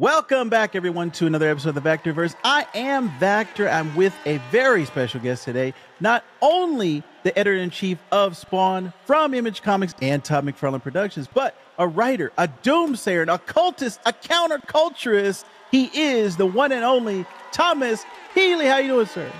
Welcome 0.00 0.48
back, 0.48 0.74
everyone, 0.74 1.10
to 1.10 1.26
another 1.26 1.50
episode 1.50 1.68
of 1.68 1.74
the 1.74 1.82
Vactorverse. 1.82 2.34
I 2.42 2.66
am 2.72 3.10
Vactor. 3.20 3.70
I'm 3.70 3.94
with 3.94 4.14
a 4.24 4.38
very 4.50 4.86
special 4.86 5.20
guest 5.20 5.44
today. 5.44 5.74
Not 6.00 6.24
only 6.40 7.02
the 7.22 7.38
editor 7.38 7.58
in 7.58 7.68
chief 7.68 7.98
of 8.10 8.34
Spawn 8.34 8.94
from 9.04 9.34
Image 9.34 9.60
Comics 9.60 9.94
and 10.00 10.24
Todd 10.24 10.46
McFarlane 10.46 10.82
Productions, 10.82 11.28
but 11.28 11.54
a 11.78 11.86
writer, 11.86 12.32
a 12.38 12.48
doomsayer, 12.48 13.20
an 13.22 13.28
occultist, 13.28 14.00
a 14.06 14.14
counterculturist. 14.14 15.44
He 15.70 15.90
is 15.92 16.38
the 16.38 16.46
one 16.46 16.72
and 16.72 16.82
only 16.82 17.26
Thomas 17.52 18.02
Healy. 18.32 18.64
How 18.64 18.78
you 18.78 18.88
doing, 18.88 19.06
sir? 19.06 19.30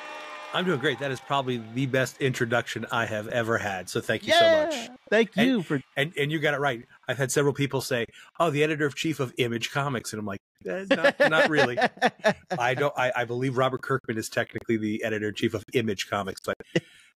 I'm 0.52 0.64
doing 0.64 0.80
great. 0.80 0.98
That 0.98 1.10
is 1.10 1.20
probably 1.20 1.62
the 1.74 1.86
best 1.86 2.18
introduction 2.20 2.84
I 2.90 3.06
have 3.06 3.28
ever 3.28 3.56
had. 3.56 3.88
So 3.88 4.00
thank 4.00 4.26
you 4.26 4.34
yeah, 4.34 4.68
so 4.68 4.76
much. 4.76 4.90
Thank 5.08 5.36
you 5.36 5.56
and, 5.56 5.66
for 5.66 5.82
and 5.96 6.12
and 6.18 6.32
you 6.32 6.38
got 6.38 6.54
it 6.54 6.60
right. 6.60 6.84
I've 7.10 7.18
had 7.18 7.32
several 7.32 7.52
people 7.52 7.80
say, 7.80 8.06
"Oh, 8.38 8.50
the 8.50 8.62
editor 8.62 8.86
of 8.86 8.94
chief 8.94 9.18
of 9.18 9.34
Image 9.36 9.72
Comics," 9.72 10.12
and 10.12 10.20
I'm 10.20 10.26
like, 10.26 10.40
eh, 10.64 10.84
not, 10.88 11.18
not 11.28 11.50
really. 11.50 11.76
I 12.58 12.74
don't. 12.74 12.96
I, 12.96 13.12
I 13.16 13.24
believe 13.24 13.56
Robert 13.56 13.82
Kirkman 13.82 14.16
is 14.16 14.28
technically 14.28 14.76
the 14.76 15.02
editor 15.02 15.28
in 15.28 15.34
chief 15.34 15.54
of 15.54 15.64
Image 15.72 16.08
Comics, 16.08 16.40
but 16.44 16.56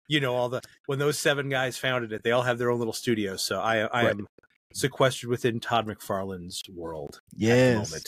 you 0.08 0.20
know, 0.20 0.34
all 0.34 0.48
the 0.48 0.62
when 0.86 0.98
those 0.98 1.16
seven 1.16 1.48
guys 1.48 1.78
founded 1.78 2.12
it, 2.12 2.24
they 2.24 2.32
all 2.32 2.42
have 2.42 2.58
their 2.58 2.72
own 2.72 2.78
little 2.78 2.92
studios. 2.92 3.44
So 3.44 3.60
I 3.60 3.82
I 3.82 4.02
right. 4.02 4.10
am 4.10 4.26
sequestered 4.72 5.30
within 5.30 5.60
Todd 5.60 5.86
McFarlane's 5.86 6.62
world. 6.74 7.20
Yes. 7.36 8.04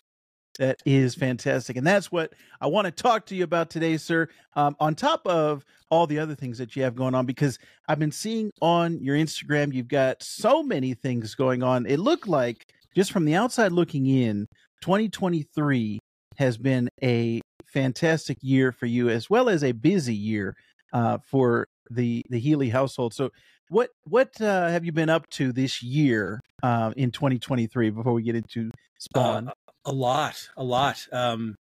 That 0.59 0.80
is 0.87 1.15
fantastic. 1.15 1.77
And 1.77 1.87
that's 1.87 2.10
what 2.10 2.33
I 2.60 2.66
want 2.66 2.87
to 2.87 2.91
talk 2.91 3.27
to 3.27 3.34
you 3.34 3.45
about 3.45 3.70
today, 3.70 3.97
sir. 3.97 4.28
Um, 4.55 4.77
on 4.80 4.95
top 4.95 5.27
of 5.27 5.64
all 5.91 6.06
the 6.06 6.19
other 6.19 6.34
things 6.34 6.59
that 6.59 6.74
you 6.74 6.83
have 6.83 6.97
going 6.97 7.14
on, 7.14 7.27
because 7.27 7.59
I've 7.88 7.98
been 7.98 8.12
seeing 8.12 8.51
on 8.62 8.98
your 9.02 9.16
Instagram, 9.16 9.73
you've 9.73 9.88
got 9.88 10.23
so 10.23 10.62
many 10.62 10.95
things 10.95 11.34
going 11.34 11.62
on. 11.62 11.87
It 11.87 11.98
looked 11.98 12.27
like, 12.27 12.66
just 12.95 13.12
from 13.12 13.27
the 13.27 13.34
outside 13.34 13.73
looking 13.73 14.06
in, 14.06 14.47
2023 14.80 15.98
has 16.38 16.56
been 16.56 16.88
a 17.02 17.41
fantastic 17.66 18.38
year 18.41 18.73
for 18.73 18.86
you, 18.86 19.11
as 19.11 19.28
well 19.28 19.48
as 19.48 19.62
a 19.62 19.72
busy 19.72 20.14
year 20.14 20.56
uh, 20.92 21.19
for 21.19 21.66
the 21.91 22.22
the 22.31 22.38
Healy 22.38 22.70
household. 22.70 23.14
So, 23.14 23.31
what 23.69 23.91
what 24.05 24.41
uh, 24.41 24.69
have 24.69 24.84
you 24.84 24.92
been 24.92 25.11
up 25.11 25.28
to 25.31 25.53
this 25.53 25.83
year 25.83 26.41
uh, 26.62 26.92
in 26.97 27.11
2023? 27.11 27.91
Before 27.91 28.12
we 28.12 28.22
get 28.22 28.36
into 28.36 28.69
uh, 28.69 28.77
Spawn, 28.98 29.50
a 29.87 29.92
lot, 29.92 30.48
a 30.56 30.65
lot. 30.65 31.06
Um, 31.12 31.55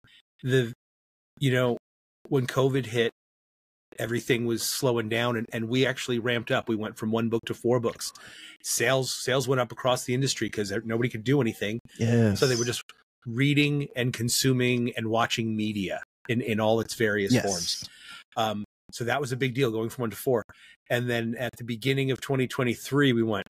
the, 0.43 0.73
you 1.39 1.53
know, 1.53 1.77
when 2.29 2.47
COVID 2.47 2.87
hit, 2.87 3.13
everything 3.99 4.47
was 4.47 4.63
slowing 4.63 5.09
down, 5.09 5.37
and, 5.37 5.47
and 5.53 5.69
we 5.69 5.87
actually 5.87 6.19
ramped 6.19 6.51
up. 6.51 6.69
We 6.69 6.75
went 6.75 6.97
from 6.97 7.13
one 7.13 7.29
book 7.29 7.43
to 7.47 7.55
four 7.55 7.79
books. 7.79 8.13
Sales 8.63 9.13
sales 9.13 9.47
went 9.47 9.61
up 9.61 9.71
across 9.71 10.05
the 10.05 10.15
industry 10.15 10.49
because 10.49 10.73
nobody 10.85 11.09
could 11.09 11.23
do 11.23 11.41
anything. 11.41 11.79
Yeah. 11.99 12.35
So 12.35 12.47
they 12.47 12.57
were 12.57 12.65
just 12.65 12.83
reading 13.27 13.89
and 13.95 14.13
consuming 14.13 14.93
and 14.97 15.09
watching 15.09 15.55
media 15.55 16.03
in 16.29 16.41
in 16.41 16.59
all 16.61 16.81
its 16.81 16.95
various 16.95 17.33
yes. 17.33 17.45
forms. 17.45 17.89
Um, 18.37 18.65
so 18.91 19.05
that 19.05 19.21
was 19.21 19.33
a 19.33 19.37
big 19.37 19.55
deal 19.55 19.71
going 19.71 19.91
from 19.91 20.03
one 20.03 20.11
to 20.11 20.17
four. 20.17 20.43
And 20.91 21.09
then 21.09 21.35
at 21.39 21.57
the 21.57 21.65
beginning 21.65 22.11
of 22.11 22.21
2023, 22.21 23.13
we 23.13 23.23
went, 23.23 23.47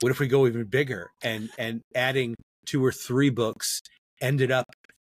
what 0.00 0.10
if 0.10 0.20
we 0.20 0.28
go 0.28 0.46
even 0.46 0.64
bigger 0.64 1.10
and 1.22 1.48
and 1.58 1.80
adding 1.94 2.34
two 2.66 2.84
or 2.84 2.92
three 2.92 3.30
books, 3.30 3.80
ended 4.20 4.50
up 4.50 4.66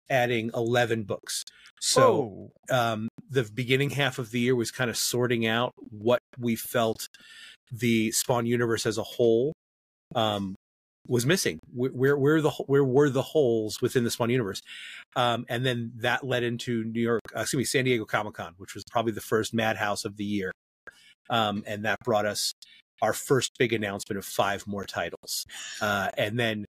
adding 0.09 0.51
11 0.53 1.03
books. 1.03 1.45
So 1.81 2.51
um, 2.69 3.09
the 3.29 3.43
beginning 3.43 3.89
half 3.89 4.17
of 4.17 4.31
the 4.31 4.39
year 4.39 4.55
was 4.55 4.71
kind 4.71 4.89
of 4.89 4.97
sorting 4.97 5.45
out 5.45 5.73
what 5.89 6.19
we 6.37 6.55
felt 6.55 7.07
the 7.71 8.11
Spawn 8.11 8.45
universe 8.45 8.85
as 8.85 8.97
a 8.97 9.03
whole 9.03 9.53
um, 10.15 10.55
was 11.07 11.25
missing. 11.25 11.59
Where 11.73 12.15
where 12.15 12.41
the 12.41 12.51
where 12.51 12.85
were 12.85 13.09
the 13.09 13.21
holes 13.21 13.81
within 13.81 14.05
the 14.05 14.11
Spawn 14.11 14.29
universe? 14.29 14.61
Um, 15.17 15.45
and 15.49 15.65
then 15.65 15.91
that 15.97 16.23
led 16.23 16.43
into 16.43 16.85
New 16.85 17.01
York, 17.01 17.21
uh, 17.35 17.41
excuse 17.41 17.57
me, 17.57 17.65
San 17.65 17.85
Diego 17.85 18.05
Comic 18.05 18.35
Con, 18.35 18.53
which 18.57 18.75
was 18.75 18.83
probably 18.89 19.11
the 19.11 19.21
first 19.21 19.53
madhouse 19.53 20.05
of 20.05 20.15
the 20.15 20.23
year, 20.23 20.53
um, 21.29 21.63
and 21.67 21.83
that 21.83 21.99
brought 22.05 22.25
us 22.25 22.53
our 23.01 23.13
first 23.13 23.51
big 23.59 23.73
announcement 23.73 24.17
of 24.17 24.23
five 24.23 24.65
more 24.65 24.85
titles. 24.85 25.45
Uh, 25.81 26.09
and 26.17 26.39
then 26.39 26.63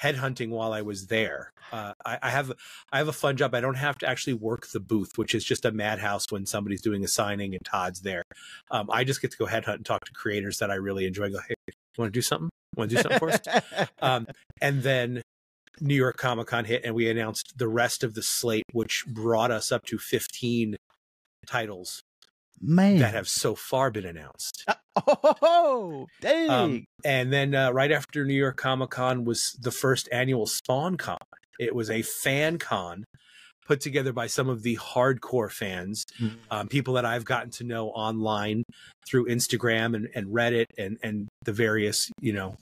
headhunting 0.00 0.50
while 0.50 0.72
I 0.72 0.82
was 0.82 1.06
there. 1.06 1.52
Uh, 1.72 1.92
I, 2.04 2.18
I, 2.22 2.30
have 2.30 2.52
I 2.92 2.98
have 2.98 3.08
a 3.08 3.12
fun 3.12 3.36
job. 3.36 3.54
I 3.54 3.60
don't 3.60 3.76
have 3.76 3.98
to 3.98 4.08
actually 4.08 4.34
work 4.34 4.68
the 4.68 4.80
booth, 4.80 5.16
which 5.16 5.34
is 5.34 5.44
just 5.44 5.64
a 5.64 5.72
madhouse 5.72 6.26
when 6.30 6.46
somebody's 6.46 6.82
doing 6.82 7.04
a 7.04 7.08
signing 7.08 7.54
and 7.54 7.64
Todd's 7.64 8.00
there. 8.00 8.24
Um, 8.70 8.88
I 8.90 9.04
just 9.04 9.22
get 9.22 9.30
to 9.32 9.36
go 9.36 9.46
headhunt 9.46 9.74
and 9.74 9.86
talk 9.86 10.04
to 10.04 10.12
creators 10.12 10.58
that 10.58 10.70
I 10.70 10.74
really 10.74 11.06
enjoy. 11.06 11.30
Go, 11.30 11.38
hey, 11.48 11.54
you 11.66 11.74
want 11.96 12.12
to 12.12 12.18
do 12.18 12.22
something? 12.22 12.50
Want 12.76 12.90
to 12.90 12.96
do 12.96 13.02
something 13.02 13.18
for 13.18 13.30
us? 13.30 13.40
um, 14.02 14.26
and 14.60 14.82
then 14.82 15.22
New 15.80 15.94
York 15.94 16.16
Comic 16.16 16.48
Con 16.48 16.64
hit, 16.64 16.84
and 16.84 16.94
we 16.94 17.08
announced 17.08 17.58
the 17.58 17.68
rest 17.68 18.04
of 18.04 18.14
the 18.14 18.22
slate, 18.22 18.64
which 18.72 19.04
brought 19.06 19.50
us 19.50 19.72
up 19.72 19.84
to 19.86 19.98
fifteen 19.98 20.76
titles 21.46 22.02
Man. 22.60 22.98
that 22.98 23.14
have 23.14 23.28
so 23.28 23.54
far 23.54 23.90
been 23.90 24.06
announced. 24.06 24.64
Uh, 24.68 24.74
oh, 25.42 26.06
dang. 26.20 26.50
Um, 26.50 26.84
and 27.04 27.32
then 27.32 27.54
uh, 27.54 27.72
right 27.72 27.90
after 27.90 28.24
New 28.24 28.34
York 28.34 28.56
Comic 28.56 28.90
Con 28.90 29.24
was 29.24 29.56
the 29.60 29.70
first 29.70 30.08
annual 30.12 30.46
Spawn 30.46 30.96
Con. 30.96 31.18
It 31.58 31.74
was 31.74 31.90
a 31.90 32.02
fan 32.02 32.58
con 32.58 33.04
put 33.66 33.80
together 33.80 34.12
by 34.12 34.26
some 34.26 34.48
of 34.48 34.62
the 34.62 34.76
hardcore 34.76 35.50
fans, 35.50 36.04
mm-hmm. 36.20 36.36
um, 36.50 36.68
people 36.68 36.94
that 36.94 37.04
I've 37.04 37.24
gotten 37.24 37.50
to 37.52 37.64
know 37.64 37.88
online 37.88 38.64
through 39.08 39.26
Instagram 39.26 39.94
and, 39.94 40.08
and 40.14 40.26
Reddit 40.26 40.66
and, 40.78 40.98
and 41.02 41.28
the 41.44 41.52
various, 41.52 42.10
you 42.20 42.32
know, 42.32 42.56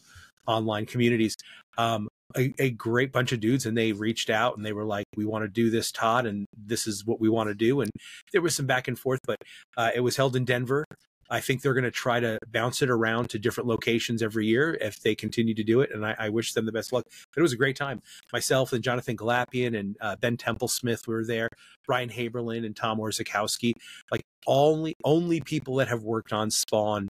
online 0.46 0.86
communities. 0.86 1.36
Um, 1.78 2.08
a, 2.36 2.54
a, 2.58 2.70
great 2.70 3.12
bunch 3.12 3.32
of 3.32 3.40
dudes 3.40 3.66
and 3.66 3.76
they 3.76 3.92
reached 3.92 4.30
out 4.30 4.56
and 4.56 4.64
they 4.64 4.72
were 4.72 4.84
like 4.84 5.06
we 5.16 5.24
want 5.24 5.44
to 5.44 5.48
do 5.48 5.70
this 5.70 5.92
todd 5.92 6.26
and 6.26 6.46
this 6.56 6.86
is 6.86 7.04
what 7.06 7.20
we 7.20 7.28
want 7.28 7.48
to 7.48 7.54
do 7.54 7.80
and 7.80 7.90
there 8.32 8.42
was 8.42 8.56
some 8.56 8.66
back 8.66 8.88
and 8.88 8.98
forth 8.98 9.20
but 9.26 9.38
uh, 9.76 9.90
it 9.94 10.00
was 10.00 10.16
held 10.16 10.36
in 10.36 10.44
denver. 10.44 10.84
I 11.30 11.40
think 11.40 11.62
they're 11.62 11.72
going 11.72 11.84
to 11.84 11.90
try 11.90 12.20
to 12.20 12.38
bounce 12.46 12.82
it 12.82 12.90
around 12.90 13.30
to 13.30 13.38
different 13.38 13.66
locations 13.66 14.22
every 14.22 14.46
year 14.46 14.76
if 14.82 15.00
they 15.00 15.14
continue 15.14 15.54
to 15.54 15.64
do 15.64 15.80
it 15.80 15.90
and 15.92 16.04
i, 16.04 16.14
I 16.18 16.28
wish 16.28 16.52
them 16.52 16.66
the 16.66 16.72
best 16.72 16.92
luck 16.92 17.04
but 17.06 17.40
it 17.40 17.42
was 17.42 17.52
a 17.52 17.56
great 17.56 17.76
time. 17.76 18.02
Myself 18.32 18.72
and 18.72 18.82
jonathan 18.82 19.16
Glapion 19.16 19.78
and 19.78 19.96
uh, 20.00 20.16
ben 20.16 20.36
templesmith 20.36 21.06
were 21.06 21.24
there 21.24 21.48
brian 21.86 22.08
haberlin 22.08 22.64
and 22.64 22.76
tom 22.76 22.98
orzechowski 22.98 23.72
like 24.10 24.22
only 24.46 24.94
only 25.04 25.40
people 25.40 25.76
that 25.76 25.88
have 25.88 26.02
worked 26.02 26.32
on 26.32 26.50
spawn 26.50 27.08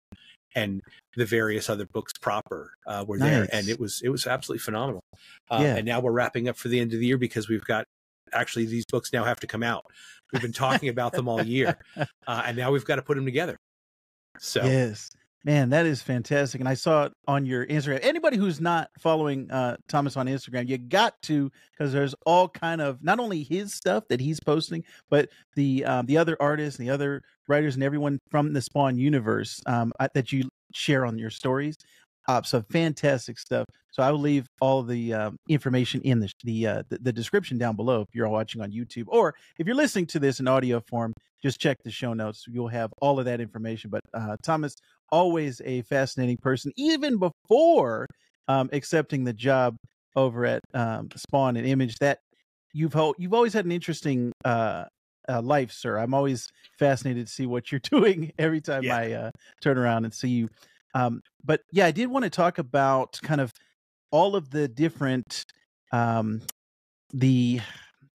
and 0.56 0.81
the 1.16 1.25
various 1.25 1.69
other 1.69 1.85
books 1.85 2.13
proper 2.13 2.72
uh, 2.88 3.06
were 3.07 3.17
nice. 3.17 3.29
there, 3.29 3.47
and 3.51 3.69
it 3.69 3.79
was 3.79 4.01
it 4.03 4.09
was 4.09 4.28
absolutely 4.28 4.59
phenomenal. 4.59 5.03
Uh, 5.50 5.59
yeah. 5.62 5.75
And 5.78 5.85
now 5.85 6.00
we're 6.00 6.12
wrapping 6.12 6.47
up 6.47 6.57
for 6.57 6.67
the 6.67 6.79
end 6.79 6.94
of 6.94 7.00
the 7.00 7.06
year 7.06 7.17
because 7.17 7.47
we've 7.47 7.66
got 7.66 7.85
actually 8.34 8.66
these 8.66 8.85
books 8.85 9.11
now 9.13 9.23
have 9.23 9.40
to 9.41 9.47
come 9.47 9.63
out. 9.63 9.85
We've 10.31 10.41
been 10.41 10.53
talking 10.53 10.90
about 10.90 11.13
them 11.13 11.28
all 11.28 11.44
year, 11.44 11.78
uh, 12.28 12.44
and 12.45 12.57
now 12.57 12.72
we've 12.72 12.85
got 12.85 12.95
to 12.95 13.01
put 13.01 13.16
them 13.16 13.25
together. 13.25 13.57
So 14.40 14.63
yes, 14.63 15.11
man, 15.44 15.69
that 15.69 15.85
is 15.85 16.01
fantastic. 16.01 16.61
And 16.61 16.69
I 16.69 16.73
saw 16.73 17.06
it 17.06 17.13
on 17.28 17.45
your 17.45 17.66
Instagram. 17.66 18.00
Anybody 18.01 18.38
who's 18.38 18.61
not 18.61 18.90
following 19.00 19.50
uh, 19.51 19.78
Thomas 19.88 20.17
on 20.17 20.28
Instagram, 20.28 20.67
you 20.67 20.78
got 20.78 21.22
to 21.23 21.51
because 21.72 21.91
there's 21.91 22.16
all 22.25 22.47
kind 22.47 22.81
of 22.81 23.03
not 23.03 23.19
only 23.19 23.44
his 23.44 23.73
stuff 23.73 24.07
that 24.09 24.19
he's 24.19 24.40
posting, 24.40 24.84
but 25.09 25.29
the 25.56 25.85
um, 25.85 26.06
the 26.06 26.17
other 26.17 26.38
artists 26.40 26.79
and 26.79 26.88
the 26.88 26.94
other 26.94 27.23
writers 27.47 27.75
and 27.75 27.84
everyone 27.84 28.19
from 28.29 28.53
the 28.53 28.62
Spawn 28.62 28.97
universe 28.97 29.62
um, 29.66 29.91
that 30.13 30.31
you 30.31 30.50
share 30.74 31.06
on 31.06 31.18
your 31.18 31.29
stories. 31.29 31.75
Uh, 32.28 32.41
so 32.44 32.62
fantastic 32.72 33.40
stuff. 33.40 33.66
So 33.91 34.03
I 34.03 34.12
will 34.12 34.19
leave 34.19 34.46
all 34.62 34.84
the 34.84 35.13
um, 35.13 35.38
information 35.50 36.02
in 36.02 36.19
the 36.19 36.31
the, 36.44 36.68
uh, 36.68 36.84
the, 36.90 37.00
the 37.00 37.12
description 37.12 37.57
down 37.57 37.75
below 37.75 38.02
if 38.02 38.09
you're 38.13 38.29
watching 38.29 38.62
on 38.62 38.72
YouTube 38.72 39.06
or 39.07 39.34
if 39.57 39.66
you're 39.66 39.75
listening 39.75 40.06
to 40.07 40.19
this 40.19 40.40
in 40.40 40.47
audio 40.47 40.79
form. 40.88 41.13
Just 41.41 41.59
check 41.59 41.78
the 41.84 41.90
show 41.90 42.13
notes. 42.13 42.46
You'll 42.47 42.68
have 42.68 42.94
all 43.02 43.18
of 43.18 43.25
that 43.25 43.41
information. 43.41 43.90
But 43.90 44.02
uh, 44.13 44.38
Thomas, 44.44 44.75
always 45.12 45.59
a 45.66 45.81
fascinating 45.84 46.38
person, 46.38 46.72
even 46.78 47.18
before 47.18 48.06
um, 48.47 48.69
accepting 48.72 49.23
the 49.23 49.34
job 49.34 49.75
over 50.16 50.46
at 50.46 50.62
um, 50.75 51.09
Spawn 51.16 51.58
and 51.58 51.66
Image. 51.66 51.97
That 51.97 52.19
you've 52.73 52.94
ho- 52.94 53.16
you've 53.17 53.34
always 53.34 53.53
had 53.53 53.66
an 53.66 53.72
interesting 53.72 54.32
uh, 55.31 55.41
life, 55.41 55.72
sir. 55.72 55.97
I'm 55.97 56.13
always 56.13 56.51
fascinated 56.78 57.28
to 57.28 57.33
see 57.33 57.45
what 57.45 57.72
you're 57.72 57.79
doing 57.89 58.31
every 58.37 58.61
time 58.61 58.83
yeah. 58.83 58.97
I 58.97 59.11
uh, 59.11 59.31
turn 59.61 59.78
around 59.78 60.05
and 60.05 60.13
see 60.13 60.29
you. 60.29 60.49
Um, 60.93 61.22
but 61.43 61.61
yeah, 61.72 61.85
I 61.85 61.91
did 61.91 62.07
want 62.07 62.23
to 62.23 62.29
talk 62.29 62.57
about 62.57 63.19
kind 63.23 63.41
of 63.41 63.53
all 64.11 64.35
of 64.35 64.49
the 64.49 64.67
different 64.67 65.45
um, 65.91 66.41
the 67.13 67.61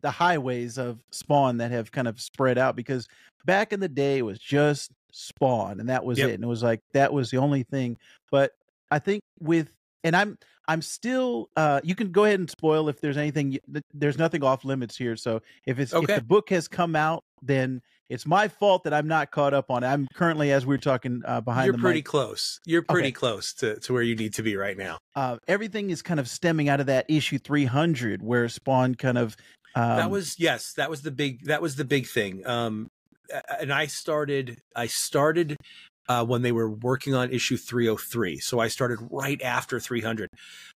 the 0.03 0.11
highways 0.11 0.79
of 0.79 1.03
Spawn 1.11 1.57
that 1.59 1.71
have 1.71 1.91
kind 1.91 2.07
of 2.07 2.21
spread 2.21 2.59
out 2.59 2.77
because 2.77 3.09
back 3.45 3.73
in 3.73 3.81
the 3.81 3.89
day 3.89 4.19
it 4.19 4.23
was 4.23 4.39
just 4.39 4.93
Spawn 5.11 5.81
and 5.81 5.89
that 5.89 6.05
was 6.05 6.19
yep. 6.19 6.29
it, 6.29 6.35
and 6.35 6.45
it 6.45 6.47
was 6.47 6.63
like 6.63 6.81
that 6.93 7.13
was 7.13 7.31
the 7.31 7.39
only 7.39 7.63
thing. 7.63 7.97
But 8.31 8.53
I 8.91 8.99
think 8.99 9.23
with 9.41 9.76
and 10.07 10.17
I'm 10.17 10.39
I'm 10.69 10.83
still 10.83 11.51
uh 11.57 11.81
you 11.83 11.95
can 11.95 12.13
go 12.13 12.25
ahead 12.25 12.39
and 12.39 12.49
spoil 12.49 12.89
if 12.89 13.01
there's 13.01 13.17
anything 13.17 13.59
there's 13.93 14.19
nothing 14.19 14.43
off 14.43 14.65
limits 14.65 14.97
here 14.97 15.17
so 15.17 15.43
if 15.67 15.79
it's 15.79 15.93
okay. 15.93 16.15
if 16.15 16.21
the 16.21 16.25
book 16.25 16.51
has 16.51 16.69
come 16.69 16.97
out 16.97 17.25
then 17.43 17.83
it's 18.09 18.25
my 18.25 18.47
fault 18.47 18.85
that 18.85 18.95
I'm 18.95 19.09
not 19.09 19.33
caught 19.33 19.53
up 19.53 19.69
on 19.69 19.83
it. 19.83 19.89
I'm 19.89 20.07
currently, 20.15 20.53
as 20.53 20.65
we 20.65 20.77
are 20.77 20.79
talking 20.79 21.23
uh, 21.25 21.41
behind. 21.41 21.67
You're 21.67 21.79
pretty 21.79 21.99
mic, 21.99 22.05
close. 22.05 22.61
You're 22.65 22.83
pretty 22.83 23.09
okay. 23.09 23.13
close 23.13 23.53
to, 23.55 23.81
to 23.81 23.93
where 23.93 24.03
you 24.03 24.15
need 24.15 24.35
to 24.35 24.45
be 24.45 24.57
right 24.57 24.79
now. 24.79 24.99
Uh, 25.17 25.39
everything 25.49 25.91
is 25.91 26.03
kind 26.03 26.21
of 26.21 26.29
stemming 26.29 26.69
out 26.69 26.79
of 26.79 26.87
that 26.87 27.07
issue 27.09 27.39
300, 27.39 28.23
where 28.23 28.49
Spawn 28.49 28.95
kind 28.95 29.19
of. 29.19 29.37
Um, 29.75 29.97
that 29.97 30.11
was 30.11 30.39
yes, 30.39 30.73
that 30.75 30.89
was 30.89 31.03
the 31.03 31.11
big 31.11 31.47
that 31.47 31.61
was 31.61 31.75
the 31.75 31.85
big 31.85 32.07
thing. 32.07 32.47
Um, 32.47 32.91
and 33.61 33.73
I 33.73 33.87
started 33.87 34.59
I 34.75 34.87
started 34.87 35.57
uh, 36.09 36.25
when 36.25 36.43
they 36.43 36.53
were 36.53 36.71
working 36.71 37.15
on 37.15 37.31
issue 37.31 37.57
303. 37.57 38.39
So 38.39 38.61
I 38.61 38.69
started 38.69 38.99
right 39.11 39.41
after 39.43 39.81
300. 39.81 40.31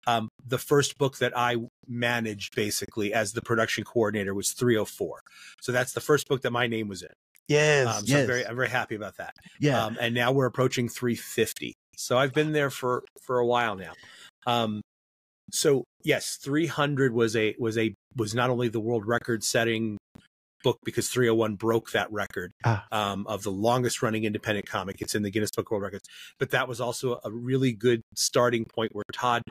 Um, 0.06 0.30
the 0.46 0.58
first 0.58 0.98
book 0.98 1.18
that 1.18 1.38
I 1.38 1.58
managed 1.88 2.56
basically 2.56 3.14
as 3.14 3.34
the 3.34 3.42
production 3.42 3.84
coordinator 3.84 4.34
was 4.34 4.52
304. 4.52 5.20
So 5.62 5.72
that's 5.72 5.94
the 5.94 6.02
first 6.02 6.28
book 6.28 6.42
that 6.44 6.52
my 6.52 6.68
name 6.68 6.88
was 6.88 7.04
in. 7.04 7.10
Yes. 7.48 7.88
Um, 7.88 8.06
so 8.06 8.14
yes. 8.14 8.22
I'm 8.22 8.28
very, 8.28 8.48
I'm 8.48 8.56
very 8.56 8.70
happy 8.70 8.96
about 8.96 9.18
that. 9.18 9.34
Yeah. 9.60 9.84
Um, 9.84 9.98
and 10.00 10.14
now 10.14 10.32
we're 10.32 10.46
approaching 10.46 10.90
350. 10.90 11.74
So 11.98 12.18
I've 12.18 12.34
been 12.34 12.52
there 12.52 12.70
for, 12.70 13.04
for 13.22 13.40
a 13.40 13.46
while 13.46 13.76
now. 13.76 13.94
Um, 14.46 14.82
so 15.52 15.84
yes, 16.04 16.38
300 16.38 17.14
was 17.14 17.36
a, 17.36 17.56
was 17.58 17.78
a, 17.78 17.94
was 18.16 18.36
not 18.36 18.50
only 18.50 18.68
the 18.68 18.80
world 18.80 19.06
record 19.06 19.44
setting 19.44 19.98
book 20.68 20.80
because 20.84 21.08
301 21.08 21.56
broke 21.56 21.92
that 21.92 22.12
record 22.12 22.52
ah. 22.66 22.86
um, 22.92 23.26
of 23.28 23.44
the 23.44 23.52
longest 23.52 24.02
running 24.02 24.26
independent 24.26 24.68
comic. 24.68 25.00
It's 25.00 25.16
in 25.16 25.24
the 25.24 25.32
Guinness 25.32 25.52
Book 25.56 25.72
World 25.72 25.82
Records. 25.82 26.04
But 26.40 26.52
that 26.52 26.68
was 26.68 26.82
also 26.82 27.22
a 27.24 27.32
really 27.32 27.72
good 27.72 28.02
starting 28.16 28.66
point 28.66 28.94
where 28.94 29.06
Todd 29.14 29.44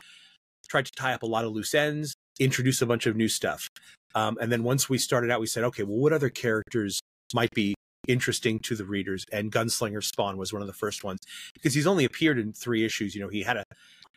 tried 0.69 0.85
to 0.85 0.93
tie 0.93 1.15
up 1.15 1.23
a 1.23 1.27
lot 1.27 1.47
of 1.47 1.53
loose 1.53 1.75
ends, 1.75 2.15
introduce 2.39 2.83
a 2.83 2.87
bunch 2.87 3.07
of 3.07 3.17
new 3.17 3.29
stuff. 3.29 3.71
Um, 4.15 4.37
and 4.43 4.53
then 4.53 4.63
once 4.63 4.91
we 4.91 4.99
started 4.99 5.31
out, 5.31 5.41
we 5.41 5.47
said, 5.47 5.65
okay, 5.65 5.85
well, 5.85 5.97
what 5.97 6.13
other 6.13 6.29
characters 6.29 7.01
might 7.33 7.51
be 7.53 7.75
interesting 8.07 8.59
to 8.61 8.75
the 8.75 8.85
readers? 8.85 9.25
And 9.33 9.53
Gunslinger 9.53 10.03
Spawn 10.03 10.37
was 10.37 10.53
one 10.53 10.63
of 10.63 10.69
the 10.69 10.75
first 10.75 11.05
ones 11.05 11.21
because 11.55 11.75
he's 11.75 11.87
only 11.87 12.05
appeared 12.05 12.39
in 12.39 12.53
three 12.53 12.85
issues. 12.85 13.15
You 13.15 13.23
know, 13.23 13.29
he 13.29 13.43
had 13.43 13.57
a, 13.59 13.65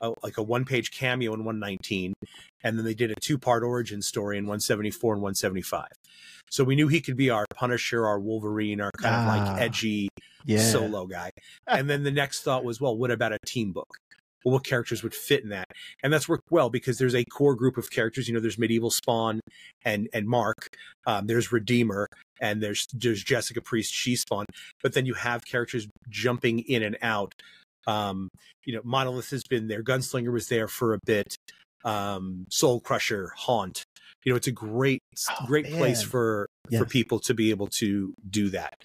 a 0.02 0.14
like 0.24 0.38
a 0.38 0.44
one 0.44 0.66
page 0.66 0.92
cameo 0.92 1.34
in 1.34 1.46
119, 1.46 2.14
and 2.64 2.78
then 2.78 2.86
they 2.86 2.94
did 2.94 3.12
a 3.12 3.16
two 3.16 3.38
part 3.38 3.64
origin 3.64 4.02
story 4.02 4.38
in 4.38 4.44
174 4.44 5.14
and 5.14 5.22
175. 5.22 5.88
So 6.52 6.64
we 6.64 6.76
knew 6.76 6.88
he 6.88 7.02
could 7.02 7.18
be 7.18 7.30
our 7.30 7.46
Punisher, 7.54 8.06
our 8.06 8.20
Wolverine, 8.20 8.82
our 8.82 8.92
kind 8.98 9.16
ah, 9.16 9.22
of 9.22 9.28
like 9.28 9.48
ah, 9.48 9.64
edgy 9.64 10.10
yeah. 10.46 10.60
solo 10.60 11.06
guy. 11.06 11.32
and 11.68 11.90
then 11.90 12.04
the 12.04 12.12
next 12.12 12.42
thought 12.42 12.64
was, 12.64 12.82
well, 12.82 12.98
what 12.98 13.12
about 13.12 13.34
a 13.34 13.40
team 13.46 13.72
book? 13.72 13.98
Well, 14.44 14.54
what 14.54 14.64
characters 14.64 15.04
would 15.04 15.14
fit 15.14 15.44
in 15.44 15.50
that? 15.50 15.68
And 16.02 16.14
that's 16.14 16.30
worked 16.30 16.50
well 16.50 16.70
because 16.70 16.98
there's 16.98 17.16
a 17.16 17.26
core 17.26 17.56
group 17.56 17.78
of 17.78 17.92
characters. 17.92 18.28
You 18.28 18.34
know, 18.34 18.40
there's 18.40 18.58
Medieval 18.58 18.90
Spawn 18.90 19.42
and 19.84 20.08
and 20.14 20.28
Mark. 20.28 20.78
Um, 21.06 21.28
there's 21.28 21.52
Redeemer 21.52 22.08
and 22.42 22.62
there's 22.62 22.88
there's 22.94 23.24
Jessica 23.24 23.62
Priest, 23.62 23.94
she 23.94 24.16
Spawn. 24.16 24.46
But 24.82 24.94
then 24.94 25.06
you 25.06 25.14
have 25.16 25.46
characters 25.46 25.88
jumping 26.10 26.60
in 26.60 26.84
and 26.84 26.98
out. 27.02 27.34
Um, 27.88 28.30
you 28.66 28.74
know, 28.74 28.82
Monolith 28.84 29.32
has 29.32 29.44
been 29.44 29.68
there. 29.68 29.84
Gunslinger 29.84 30.32
was 30.32 30.48
there 30.48 30.68
for 30.68 30.94
a 30.94 31.00
bit. 31.06 31.36
Um, 31.86 32.46
Soul 32.50 32.82
Crusher, 32.82 33.32
Haunt 33.38 33.86
you 34.24 34.32
know 34.32 34.38
it's 34.38 34.48
a 34.48 34.52
great 34.52 35.02
oh, 35.30 35.46
great 35.46 35.70
man. 35.70 35.78
place 35.78 36.02
for 36.02 36.48
yes. 36.70 36.80
for 36.80 36.86
people 36.86 37.20
to 37.20 37.34
be 37.34 37.50
able 37.50 37.68
to 37.68 38.14
do 38.30 38.50
that 38.50 38.76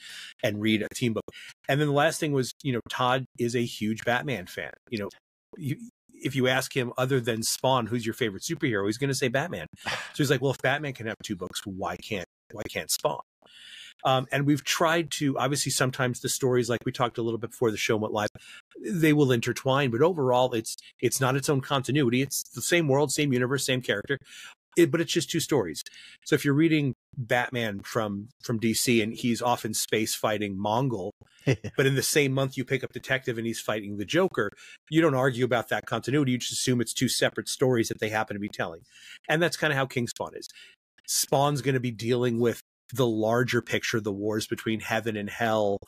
and 0.42 0.60
read 0.60 0.82
a 0.82 0.88
team 0.94 1.12
book 1.12 1.24
and 1.68 1.80
then 1.80 1.88
the 1.88 1.94
last 1.94 2.20
thing 2.20 2.32
was 2.32 2.52
you 2.62 2.72
know 2.72 2.80
todd 2.88 3.24
is 3.38 3.54
a 3.54 3.64
huge 3.64 4.04
batman 4.04 4.46
fan 4.46 4.72
you 4.90 4.98
know 4.98 5.08
you, 5.56 5.76
if 6.12 6.34
you 6.34 6.48
ask 6.48 6.74
him 6.74 6.92
other 6.96 7.20
than 7.20 7.42
spawn 7.42 7.86
who's 7.86 8.06
your 8.06 8.14
favorite 8.14 8.42
superhero 8.42 8.86
he's 8.86 8.98
going 8.98 9.08
to 9.08 9.14
say 9.14 9.28
batman 9.28 9.66
so 9.84 9.92
he's 10.16 10.30
like 10.30 10.40
well 10.40 10.52
if 10.52 10.58
batman 10.62 10.92
can 10.92 11.06
have 11.06 11.16
two 11.22 11.36
books 11.36 11.60
why 11.64 11.96
can't 11.96 12.26
why 12.52 12.62
can't 12.70 12.90
spawn 12.90 13.20
um, 14.04 14.26
and 14.30 14.46
we've 14.46 14.64
tried 14.64 15.10
to 15.12 15.38
obviously 15.38 15.72
sometimes 15.72 16.20
the 16.20 16.28
stories 16.28 16.68
like 16.68 16.80
we 16.84 16.92
talked 16.92 17.18
a 17.18 17.22
little 17.22 17.38
bit 17.38 17.50
before 17.50 17.70
the 17.70 17.76
show 17.76 17.96
went 17.96 18.12
live 18.12 18.28
they 18.84 19.12
will 19.12 19.32
intertwine 19.32 19.90
but 19.90 20.02
overall 20.02 20.52
it's 20.52 20.76
it's 21.00 21.20
not 21.20 21.36
its 21.36 21.48
own 21.48 21.60
continuity 21.60 22.22
it's 22.22 22.42
the 22.54 22.62
same 22.62 22.88
world 22.88 23.12
same 23.12 23.32
universe 23.32 23.64
same 23.64 23.80
character 23.80 24.18
it, 24.76 24.90
but 24.90 25.00
it's 25.00 25.12
just 25.12 25.30
two 25.30 25.40
stories. 25.40 25.82
So 26.24 26.34
if 26.34 26.44
you're 26.44 26.54
reading 26.54 26.94
Batman 27.16 27.80
from 27.80 28.28
from 28.42 28.58
DC 28.58 29.02
and 29.02 29.14
he's 29.14 29.40
off 29.42 29.64
in 29.64 29.74
space 29.74 30.14
fighting 30.14 30.56
Mongul, 30.56 31.10
but 31.76 31.86
in 31.86 31.94
the 31.94 32.02
same 32.02 32.32
month 32.32 32.56
you 32.56 32.64
pick 32.64 32.82
up 32.82 32.92
Detective 32.92 33.38
and 33.38 33.46
he's 33.46 33.60
fighting 33.60 33.96
the 33.96 34.04
Joker, 34.04 34.50
you 34.90 35.00
don't 35.00 35.14
argue 35.14 35.44
about 35.44 35.68
that 35.68 35.86
continuity. 35.86 36.32
You 36.32 36.38
just 36.38 36.52
assume 36.52 36.80
it's 36.80 36.92
two 36.92 37.08
separate 37.08 37.48
stories 37.48 37.88
that 37.88 38.00
they 38.00 38.08
happen 38.08 38.34
to 38.34 38.40
be 38.40 38.48
telling, 38.48 38.80
and 39.28 39.42
that's 39.42 39.56
kind 39.56 39.72
of 39.72 39.76
how 39.76 39.86
King 39.86 40.08
Spawn 40.08 40.32
is. 40.34 40.48
Spawn's 41.06 41.62
going 41.62 41.74
to 41.74 41.80
be 41.80 41.90
dealing 41.90 42.40
with 42.40 42.62
the 42.94 43.06
larger 43.06 43.60
picture, 43.60 44.00
the 44.00 44.12
wars 44.12 44.46
between 44.46 44.80
heaven 44.80 45.16
and 45.16 45.30
hell, 45.30 45.78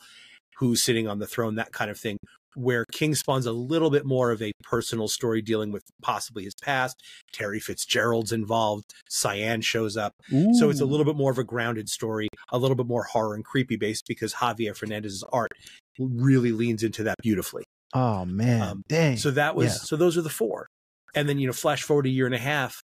who's 0.57 0.83
sitting 0.83 1.07
on 1.07 1.19
the 1.19 1.27
throne, 1.27 1.55
that 1.55 1.71
kind 1.71 1.91
of 1.91 1.99
thing 1.99 2.17
where 2.57 2.85
King 2.91 3.13
Spawn's 3.13 3.45
a 3.45 3.51
little 3.51 3.91
bit 3.91 4.03
more 4.03 4.31
of 4.31 4.41
a 4.41 4.51
personal 4.63 5.07
story 5.07 5.43
dealing 5.43 5.71
with 5.71 5.83
possibly 6.01 6.43
his 6.43 6.55
past. 6.55 7.01
Terry 7.31 7.59
Fitzgerald's 7.59 8.31
involved. 8.31 8.85
Cyan 9.07 9.61
shows 9.61 9.95
up. 9.95 10.13
Ooh. 10.33 10.53
So 10.55 10.71
it's 10.71 10.81
a 10.81 10.85
little 10.85 11.05
bit 11.05 11.15
more 11.15 11.31
of 11.31 11.37
a 11.37 11.43
grounded 11.43 11.87
story, 11.87 12.29
a 12.51 12.57
little 12.57 12.75
bit 12.75 12.87
more 12.87 13.03
horror 13.03 13.35
and 13.35 13.45
creepy 13.45 13.75
based 13.75 14.05
because 14.07 14.33
Javier 14.33 14.75
Fernandez's 14.75 15.23
art 15.31 15.51
really 15.99 16.51
leans 16.51 16.81
into 16.81 17.03
that 17.03 17.15
beautifully. 17.21 17.63
Oh 17.93 18.25
man. 18.25 18.61
Um, 18.61 18.83
Dang. 18.89 19.17
So 19.17 19.29
that 19.31 19.55
was 19.55 19.67
yeah. 19.67 19.73
so 19.73 19.95
those 19.95 20.17
are 20.17 20.23
the 20.23 20.29
four. 20.29 20.67
And 21.15 21.29
then, 21.29 21.39
you 21.39 21.47
know, 21.47 21.53
flash 21.53 21.83
forward 21.83 22.05
a 22.05 22.09
year 22.09 22.25
and 22.25 22.35
a 22.35 22.39
half. 22.39 22.81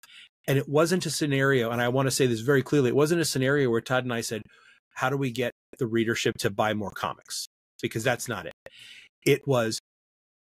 And 0.48 0.58
it 0.58 0.68
wasn't 0.68 1.06
a 1.06 1.10
scenario, 1.10 1.70
and 1.70 1.80
I 1.80 1.88
want 1.88 2.06
to 2.06 2.10
say 2.10 2.26
this 2.26 2.40
very 2.40 2.62
clearly, 2.62 2.88
it 2.88 2.96
wasn't 2.96 3.20
a 3.20 3.24
scenario 3.24 3.70
where 3.70 3.80
Todd 3.80 4.02
and 4.02 4.12
I 4.12 4.22
said, 4.22 4.42
How 4.94 5.10
do 5.10 5.16
we 5.16 5.30
get 5.30 5.52
the 5.78 5.86
readership 5.86 6.38
to 6.38 6.50
buy 6.50 6.74
more 6.74 6.90
comics? 6.90 7.46
Because 7.80 8.02
that's 8.02 8.28
not 8.28 8.46
it 8.46 8.54
it 9.28 9.46
was 9.46 9.80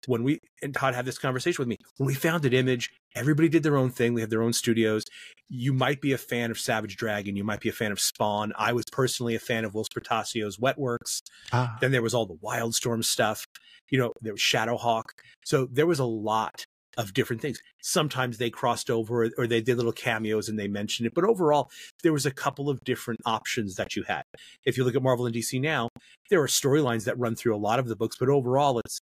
when 0.06 0.22
we 0.22 0.38
and 0.62 0.74
Todd 0.74 0.94
had 0.94 1.06
this 1.06 1.16
conversation 1.16 1.62
with 1.62 1.68
me 1.68 1.78
when 1.96 2.06
we 2.06 2.14
founded 2.14 2.52
Image. 2.52 2.90
Everybody 3.14 3.48
did 3.48 3.62
their 3.62 3.76
own 3.76 3.90
thing. 3.90 4.14
They 4.14 4.20
had 4.20 4.30
their 4.30 4.42
own 4.42 4.52
studios. 4.52 5.04
You 5.48 5.72
might 5.72 6.02
be 6.02 6.12
a 6.12 6.18
fan 6.18 6.50
of 6.50 6.58
Savage 6.58 6.96
Dragon. 6.96 7.36
You 7.36 7.44
might 7.44 7.60
be 7.60 7.70
a 7.70 7.72
fan 7.72 7.92
of 7.92 8.00
Spawn. 8.00 8.52
I 8.58 8.72
was 8.72 8.84
personally 8.92 9.34
a 9.34 9.38
fan 9.38 9.64
of 9.64 9.72
Whilce 9.72 9.88
Portacio's 9.88 10.58
Wetworks. 10.58 11.22
Ah. 11.52 11.78
Then 11.80 11.92
there 11.92 12.02
was 12.02 12.12
all 12.12 12.26
the 12.26 12.34
Wildstorm 12.34 13.02
stuff. 13.02 13.46
You 13.90 13.98
know, 13.98 14.12
there 14.20 14.34
was 14.34 14.42
Shadowhawk. 14.42 15.04
So 15.44 15.66
there 15.70 15.86
was 15.86 16.00
a 16.00 16.04
lot 16.04 16.66
of 16.96 17.14
different 17.14 17.42
things. 17.42 17.58
Sometimes 17.80 18.38
they 18.38 18.50
crossed 18.50 18.90
over 18.90 19.30
or 19.36 19.46
they 19.46 19.60
did 19.60 19.76
little 19.76 19.92
cameos 19.92 20.48
and 20.48 20.58
they 20.58 20.68
mentioned 20.68 21.06
it. 21.06 21.14
But 21.14 21.24
overall, 21.24 21.70
there 22.02 22.12
was 22.12 22.26
a 22.26 22.30
couple 22.30 22.68
of 22.68 22.82
different 22.84 23.20
options 23.26 23.76
that 23.76 23.96
you 23.96 24.02
had. 24.04 24.22
If 24.64 24.76
you 24.76 24.84
look 24.84 24.96
at 24.96 25.02
Marvel 25.02 25.26
and 25.26 25.34
DC 25.34 25.60
now, 25.60 25.88
there 26.30 26.42
are 26.42 26.46
storylines 26.46 27.04
that 27.04 27.18
run 27.18 27.34
through 27.34 27.54
a 27.54 27.58
lot 27.58 27.78
of 27.78 27.88
the 27.88 27.96
books, 27.96 28.16
but 28.18 28.28
overall 28.28 28.80
it's 28.84 29.00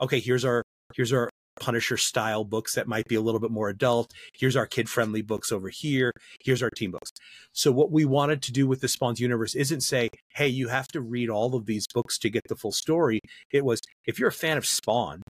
okay, 0.00 0.20
here's 0.20 0.44
our 0.44 0.62
here's 0.94 1.12
our 1.12 1.30
Punisher 1.60 1.96
style 1.96 2.44
books 2.44 2.74
that 2.74 2.88
might 2.88 3.06
be 3.06 3.14
a 3.14 3.20
little 3.20 3.40
bit 3.40 3.50
more 3.50 3.68
adult. 3.68 4.12
Here's 4.32 4.56
our 4.56 4.66
kid 4.66 4.88
friendly 4.88 5.22
books 5.22 5.52
over 5.52 5.68
here. 5.68 6.12
Here's 6.40 6.62
our 6.62 6.70
team 6.70 6.90
books. 6.90 7.12
So, 7.52 7.70
what 7.70 7.92
we 7.92 8.04
wanted 8.04 8.42
to 8.42 8.52
do 8.52 8.66
with 8.66 8.80
the 8.80 8.88
Spawn's 8.88 9.20
universe 9.20 9.54
isn't 9.54 9.82
say, 9.82 10.08
hey, 10.34 10.48
you 10.48 10.68
have 10.68 10.88
to 10.88 11.00
read 11.00 11.30
all 11.30 11.54
of 11.54 11.66
these 11.66 11.86
books 11.92 12.18
to 12.18 12.30
get 12.30 12.42
the 12.48 12.56
full 12.56 12.72
story. 12.72 13.20
It 13.52 13.64
was, 13.64 13.80
if 14.04 14.18
you're 14.18 14.28
a 14.28 14.32
fan 14.32 14.58
of 14.58 14.66
Spawn, 14.66 15.22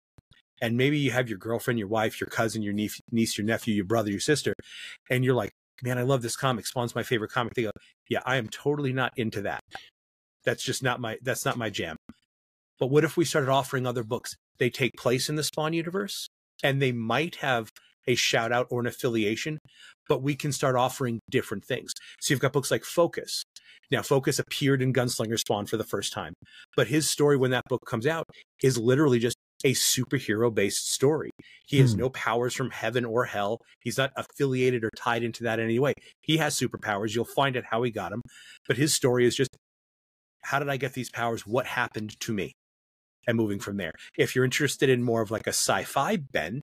and 0.64 0.78
maybe 0.78 0.98
you 0.98 1.12
have 1.12 1.28
your 1.28 1.38
girlfriend, 1.38 1.78
your 1.78 1.90
wife, 1.90 2.22
your 2.22 2.30
cousin, 2.30 2.64
your 2.64 2.72
niece, 2.72 2.98
niece, 3.12 3.38
your 3.38 3.46
nephew, 3.46 3.76
your 3.76 3.84
brother, 3.84 4.10
your 4.10 4.22
sister, 4.22 4.54
and 5.10 5.26
you're 5.26 5.36
like, 5.36 5.52
man, 5.84 5.98
I 5.98 6.04
love 6.04 6.22
this 6.22 6.38
comic. 6.38 6.66
Spawn's 6.66 6.96
my 6.96 7.04
favorite 7.04 7.32
comic. 7.32 7.54
They 7.54 7.64
go, 7.64 7.72
yeah, 8.10 8.22
I 8.26 8.38
am 8.38 8.48
totally 8.48 8.94
not 8.94 9.12
into 9.18 9.42
that. 9.42 9.60
That's 10.46 10.64
just 10.64 10.82
not 10.82 11.02
my, 11.02 11.18
that's 11.22 11.44
not 11.44 11.58
my 11.58 11.70
jam. 11.70 11.98
But 12.80 12.88
what 12.88 13.04
if 13.04 13.18
we 13.18 13.26
started 13.26 13.50
offering 13.50 13.86
other 13.86 14.06
books? 14.06 14.36
They 14.58 14.70
take 14.70 14.94
place 14.98 15.28
in 15.28 15.36
the 15.36 15.44
Spawn 15.44 15.74
universe 15.74 16.28
and 16.64 16.82
they 16.82 16.94
might 16.94 17.36
have 17.36 17.70
a 18.08 18.16
shout 18.16 18.54
out 18.54 18.68
or 18.70 18.80
an 18.80 18.88
affiliation, 18.88 19.60
but 20.08 20.24
we 20.24 20.34
can 20.34 20.54
start 20.54 20.78
offering 20.78 21.20
different 21.30 21.66
things. 21.66 21.92
So 22.22 22.34
you've 22.34 22.42
got 22.42 22.54
books 22.54 22.72
like 22.72 22.86
Focus. 22.86 23.44
Now, 23.92 24.02
Focus 24.02 24.40
appeared 24.40 24.82
in 24.82 24.94
Gunslinger 24.94 25.38
Spawn 25.38 25.66
for 25.66 25.76
the 25.76 25.84
first 25.84 26.14
time, 26.14 26.34
but 26.78 26.88
his 26.88 27.10
story 27.10 27.36
when 27.36 27.52
that 27.52 27.66
book 27.68 27.82
comes 27.86 28.08
out 28.08 28.26
is 28.62 28.78
literally 28.78 29.20
just 29.20 29.36
a 29.64 29.74
superhero 29.74 30.54
based 30.54 30.92
story. 30.92 31.32
He 31.66 31.80
has 31.80 31.94
hmm. 31.94 32.02
no 32.02 32.10
powers 32.10 32.54
from 32.54 32.72
heaven 32.72 33.06
or 33.06 33.26
hell. 33.26 33.62
He's 33.80 33.98
not 33.98 34.12
affiliated 34.16 34.84
or 34.84 34.90
tied 34.96 35.24
into 35.24 35.44
that 35.44 35.60
in 35.60 35.66
any 35.66 35.80
way. 35.80 35.94
He 36.22 36.38
has 36.38 36.58
superpowers. 36.58 37.16
You'll 37.16 37.26
find 37.26 37.56
out 37.56 37.66
how 37.70 37.84
he 37.84 37.92
got 37.92 38.12
them. 38.12 38.22
But 38.68 38.78
his 38.78 38.94
story 38.94 39.26
is 39.26 39.36
just 39.36 39.56
how 40.44 40.60
did 40.60 40.70
I 40.70 40.78
get 40.78 40.94
these 40.94 41.10
powers? 41.10 41.48
What 41.48 41.66
happened 41.66 42.20
to 42.20 42.34
me? 42.34 42.54
And 43.26 43.38
moving 43.38 43.60
from 43.60 43.78
there. 43.78 43.94
If 44.18 44.36
you're 44.36 44.44
interested 44.44 44.90
in 44.90 45.02
more 45.02 45.22
of 45.22 45.32
like 45.32 45.48
a 45.48 45.52
sci 45.54 45.84
fi 45.84 46.18
bend, 46.18 46.62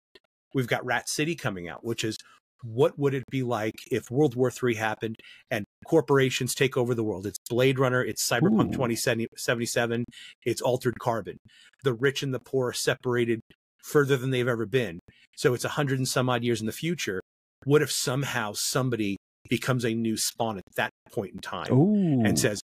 we've 0.52 0.66
got 0.66 0.84
Rat 0.84 1.08
City 1.08 1.34
coming 1.34 1.68
out, 1.68 1.82
which 1.82 2.04
is 2.04 2.18
what 2.62 2.98
would 2.98 3.14
it 3.14 3.24
be 3.30 3.42
like 3.42 3.74
if 3.90 4.10
World 4.10 4.34
War 4.34 4.50
III 4.50 4.74
happened 4.74 5.16
and 5.50 5.64
corporations 5.86 6.54
take 6.54 6.76
over 6.76 6.94
the 6.94 7.04
world? 7.04 7.26
It's 7.26 7.38
Blade 7.48 7.78
Runner, 7.78 8.02
it's 8.02 8.26
Cyberpunk 8.28 8.68
Ooh. 8.68 8.72
2077, 8.72 10.04
it's 10.44 10.60
Altered 10.60 10.98
Carbon. 10.98 11.38
The 11.84 11.94
rich 11.94 12.22
and 12.22 12.34
the 12.34 12.40
poor 12.40 12.68
are 12.68 12.72
separated 12.72 13.40
further 13.82 14.16
than 14.16 14.30
they've 14.30 14.46
ever 14.46 14.66
been. 14.66 15.00
So 15.36 15.54
it's 15.54 15.64
a 15.64 15.70
hundred 15.70 15.98
and 15.98 16.08
some 16.08 16.28
odd 16.28 16.44
years 16.44 16.60
in 16.60 16.66
the 16.66 16.72
future. 16.72 17.20
What 17.64 17.82
if 17.82 17.90
somehow 17.90 18.52
somebody 18.54 19.16
becomes 19.48 19.84
a 19.84 19.94
new 19.94 20.16
spawn 20.16 20.58
at 20.58 20.64
that 20.76 20.90
point 21.10 21.32
in 21.32 21.40
time 21.40 21.72
Ooh. 21.72 22.22
and 22.24 22.38
says, 22.38 22.60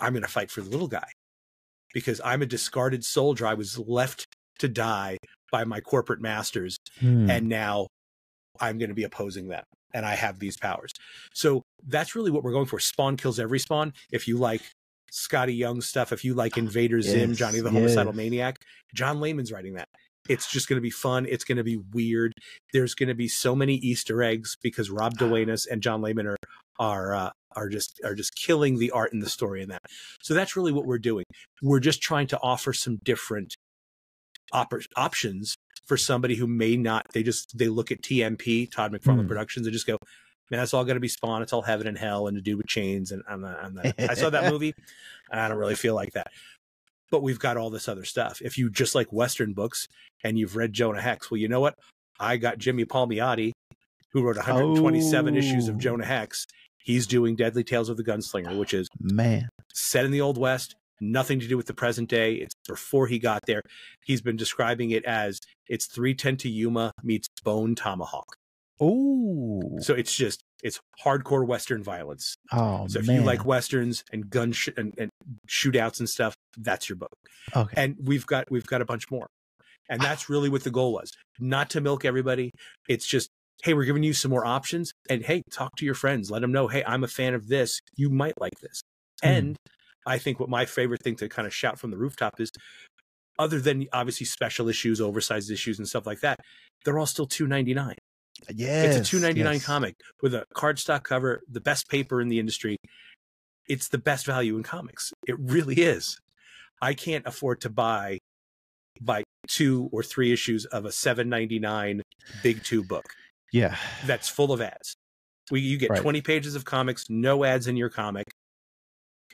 I'm 0.00 0.12
going 0.12 0.22
to 0.22 0.28
fight 0.28 0.50
for 0.50 0.60
the 0.60 0.70
little 0.70 0.88
guy 0.88 1.08
because 1.92 2.20
I'm 2.24 2.42
a 2.42 2.46
discarded 2.46 3.04
soldier. 3.04 3.46
I 3.46 3.54
was 3.54 3.78
left 3.78 4.26
to 4.58 4.68
die 4.68 5.18
by 5.50 5.64
my 5.64 5.80
corporate 5.80 6.20
masters. 6.20 6.76
Hmm. 7.00 7.30
And 7.30 7.48
now 7.48 7.88
I'm 8.60 8.78
going 8.78 8.88
to 8.88 8.94
be 8.94 9.04
opposing 9.04 9.48
them. 9.48 9.64
And 9.94 10.04
I 10.04 10.16
have 10.16 10.38
these 10.38 10.56
powers. 10.58 10.92
So 11.32 11.62
that's 11.86 12.14
really 12.14 12.30
what 12.30 12.42
we're 12.42 12.52
going 12.52 12.66
for. 12.66 12.78
Spawn 12.78 13.16
kills 13.16 13.40
every 13.40 13.58
spawn. 13.58 13.94
If 14.12 14.28
you 14.28 14.36
like 14.36 14.60
Skottie 15.10 15.56
Young 15.56 15.80
stuff, 15.80 16.12
if 16.12 16.24
you 16.24 16.34
like 16.34 16.58
Invader 16.58 17.00
Zim, 17.00 17.30
yes, 17.30 17.38
Johnny 17.38 17.60
the 17.60 17.70
Homicidal 17.70 18.12
yes. 18.12 18.16
Maniac, 18.16 18.58
John 18.94 19.20
Layman's 19.20 19.50
writing 19.50 19.74
that. 19.74 19.88
It's 20.28 20.50
just 20.50 20.68
going 20.68 20.76
to 20.76 20.82
be 20.82 20.90
fun. 20.90 21.24
It's 21.26 21.44
going 21.44 21.56
to 21.56 21.64
be 21.64 21.78
weird. 21.94 22.34
There's 22.74 22.94
going 22.94 23.08
to 23.08 23.14
be 23.14 23.28
so 23.28 23.54
many 23.54 23.76
Easter 23.76 24.22
eggs 24.22 24.58
because 24.62 24.90
Rob 24.90 25.16
Duenas 25.16 25.64
and 25.64 25.82
John 25.82 26.02
Layman 26.02 26.26
are 26.26 26.36
are 26.78 27.14
uh, 27.14 27.30
are 27.56 27.68
just 27.68 28.00
are 28.04 28.14
just 28.14 28.36
killing 28.36 28.78
the 28.78 28.90
art 28.90 29.12
and 29.12 29.22
the 29.22 29.30
story 29.30 29.62
in 29.62 29.70
that. 29.70 29.82
So 30.22 30.34
that's 30.34 30.54
really 30.54 30.72
what 30.72 30.84
we're 30.84 30.98
doing. 30.98 31.24
We're 31.62 31.80
just 31.80 32.02
trying 32.02 32.26
to 32.28 32.38
offer 32.42 32.74
some 32.74 32.98
different 33.02 33.56
op- 34.52 34.74
options 34.96 35.56
for 35.88 35.96
somebody 35.96 36.36
who 36.36 36.46
may 36.46 36.76
not. 36.76 37.06
They 37.12 37.22
just 37.22 37.56
they 37.56 37.68
look 37.68 37.90
at 37.90 38.02
TMP 38.02 38.70
Todd 38.70 38.92
McFarlane 38.92 39.24
mm. 39.24 39.28
Productions 39.28 39.66
and 39.66 39.72
just 39.72 39.86
go, 39.86 39.96
man, 40.50 40.60
that's 40.60 40.74
all 40.74 40.84
going 40.84 40.96
to 40.96 41.00
be 41.00 41.08
Spawn. 41.08 41.42
It's 41.42 41.52
all 41.52 41.62
heaven 41.62 41.86
and 41.86 41.98
hell 41.98 42.28
and 42.28 42.36
to 42.36 42.42
do 42.42 42.56
with 42.56 42.66
chains. 42.66 43.10
And 43.10 43.22
I'm 43.28 43.40
not, 43.40 43.58
I'm 43.62 43.74
not, 43.74 43.94
I 43.98 44.14
saw 44.14 44.30
that 44.30 44.52
movie. 44.52 44.74
I 45.32 45.48
don't 45.48 45.58
really 45.58 45.74
feel 45.74 45.94
like 45.94 46.12
that. 46.12 46.28
But 47.10 47.22
we've 47.22 47.38
got 47.38 47.56
all 47.56 47.70
this 47.70 47.88
other 47.88 48.04
stuff. 48.04 48.40
If 48.42 48.58
you 48.58 48.70
just 48.70 48.94
like 48.94 49.12
Western 49.12 49.54
books 49.54 49.88
and 50.22 50.38
you've 50.38 50.56
read 50.56 50.74
Jonah 50.74 51.00
Hex, 51.00 51.30
well, 51.30 51.38
you 51.38 51.48
know 51.48 51.60
what? 51.60 51.74
I 52.20 52.36
got 52.36 52.58
Jimmy 52.58 52.84
Palmiotti, 52.84 53.52
who 54.12 54.22
wrote 54.22 54.36
127 54.36 55.34
oh. 55.34 55.38
issues 55.38 55.68
of 55.68 55.76
oh. 55.76 55.78
Jonah 55.78 56.04
Hex. 56.04 56.46
He's 56.76 57.06
doing 57.06 57.34
Deadly 57.34 57.64
Tales 57.64 57.88
of 57.88 57.96
the 57.96 58.04
Gunslinger, 58.04 58.58
which 58.58 58.72
is 58.72 58.88
man 58.98 59.48
set 59.74 60.04
in 60.04 60.10
the 60.10 60.20
Old 60.20 60.38
West, 60.38 60.74
nothing 61.00 61.40
to 61.40 61.48
do 61.48 61.56
with 61.56 61.66
the 61.66 61.74
present 61.74 62.08
day. 62.08 62.34
It's 62.34 62.54
before 62.66 63.06
he 63.06 63.18
got 63.18 63.42
there. 63.46 63.62
He's 64.04 64.20
been 64.20 64.36
describing 64.36 64.90
it 64.90 65.04
as 65.04 65.40
it's 65.68 65.86
310 65.86 66.36
to 66.38 66.48
Yuma 66.48 66.92
meets 67.02 67.28
Bone 67.44 67.74
Tomahawk. 67.74 68.36
Oh, 68.80 69.78
so 69.80 69.94
it's 69.94 70.14
just 70.14 70.40
it's 70.62 70.80
hardcore 71.04 71.46
Western 71.46 71.82
violence. 71.82 72.36
Oh, 72.52 72.86
so 72.88 73.00
if 73.00 73.06
man. 73.06 73.16
you 73.16 73.22
like 73.26 73.44
westerns 73.44 74.04
and 74.12 74.28
gun 74.30 74.52
sh- 74.52 74.70
and, 74.76 74.94
and, 74.98 75.10
shootouts 75.48 75.98
and 75.98 76.08
stuff, 76.08 76.34
that's 76.56 76.88
your 76.88 76.96
book. 76.96 77.12
Okay, 77.56 77.74
and 77.76 77.96
we've 78.02 78.26
got 78.26 78.50
we've 78.50 78.66
got 78.66 78.80
a 78.80 78.84
bunch 78.84 79.10
more, 79.10 79.26
and 79.88 80.00
that's 80.00 80.28
really 80.28 80.48
what 80.48 80.62
the 80.62 80.70
goal 80.70 80.92
was. 80.92 81.10
Not 81.40 81.70
to 81.70 81.80
milk 81.80 82.04
everybody. 82.04 82.52
It's 82.88 83.06
just 83.06 83.30
hey, 83.62 83.74
we're 83.74 83.84
giving 83.84 84.04
you 84.04 84.12
some 84.12 84.30
more 84.30 84.46
options, 84.46 84.92
and 85.10 85.24
hey, 85.24 85.42
talk 85.50 85.74
to 85.76 85.84
your 85.84 85.94
friends. 85.94 86.30
Let 86.30 86.42
them 86.42 86.52
know, 86.52 86.68
hey, 86.68 86.84
I'm 86.86 87.02
a 87.02 87.08
fan 87.08 87.34
of 87.34 87.48
this. 87.48 87.80
You 87.96 88.10
might 88.10 88.40
like 88.40 88.58
this. 88.60 88.80
Mm. 89.24 89.28
And 89.28 89.56
I 90.08 90.18
think 90.18 90.40
what 90.40 90.48
my 90.48 90.64
favorite 90.64 91.02
thing 91.02 91.16
to 91.16 91.28
kind 91.28 91.46
of 91.46 91.54
shout 91.54 91.78
from 91.78 91.90
the 91.90 91.98
rooftop 91.98 92.40
is 92.40 92.50
other 93.38 93.60
than 93.60 93.86
obviously 93.92 94.26
special 94.26 94.68
issues, 94.68 95.00
oversized 95.00 95.50
issues, 95.50 95.78
and 95.78 95.86
stuff 95.86 96.06
like 96.06 96.20
that, 96.20 96.40
they're 96.84 96.98
all 96.98 97.06
still 97.06 97.26
two 97.26 97.46
ninety 97.46 97.74
nine. 97.74 97.96
Yeah, 98.54 98.84
it's 98.84 98.96
a 98.96 99.04
two 99.04 99.20
ninety 99.20 99.42
nine 99.42 99.54
yes. 99.54 99.64
comic 99.64 99.94
with 100.22 100.34
a 100.34 100.44
cardstock 100.54 101.04
cover, 101.04 101.42
the 101.50 101.60
best 101.60 101.88
paper 101.88 102.20
in 102.20 102.28
the 102.28 102.38
industry. 102.38 102.76
It's 103.68 103.88
the 103.88 103.98
best 103.98 104.26
value 104.26 104.56
in 104.56 104.62
comics. 104.62 105.12
It 105.26 105.36
really 105.38 105.76
is. 105.76 106.18
I 106.80 106.94
can't 106.94 107.26
afford 107.26 107.60
to 107.62 107.70
buy 107.70 108.18
buy 109.00 109.24
two 109.46 109.88
or 109.92 110.02
three 110.02 110.32
issues 110.32 110.64
of 110.66 110.84
a 110.84 110.92
seven 110.92 111.28
ninety 111.28 111.58
nine 111.58 112.02
big 112.42 112.64
two 112.64 112.82
book. 112.82 113.04
Yeah, 113.52 113.76
that's 114.06 114.28
full 114.28 114.52
of 114.52 114.60
ads. 114.60 114.94
We 115.50 115.60
you 115.60 115.78
get 115.78 115.90
right. 115.90 116.00
twenty 116.00 116.20
pages 116.20 116.54
of 116.54 116.64
comics, 116.64 117.06
no 117.08 117.44
ads 117.44 117.66
in 117.66 117.76
your 117.76 117.88
comic, 117.90 118.26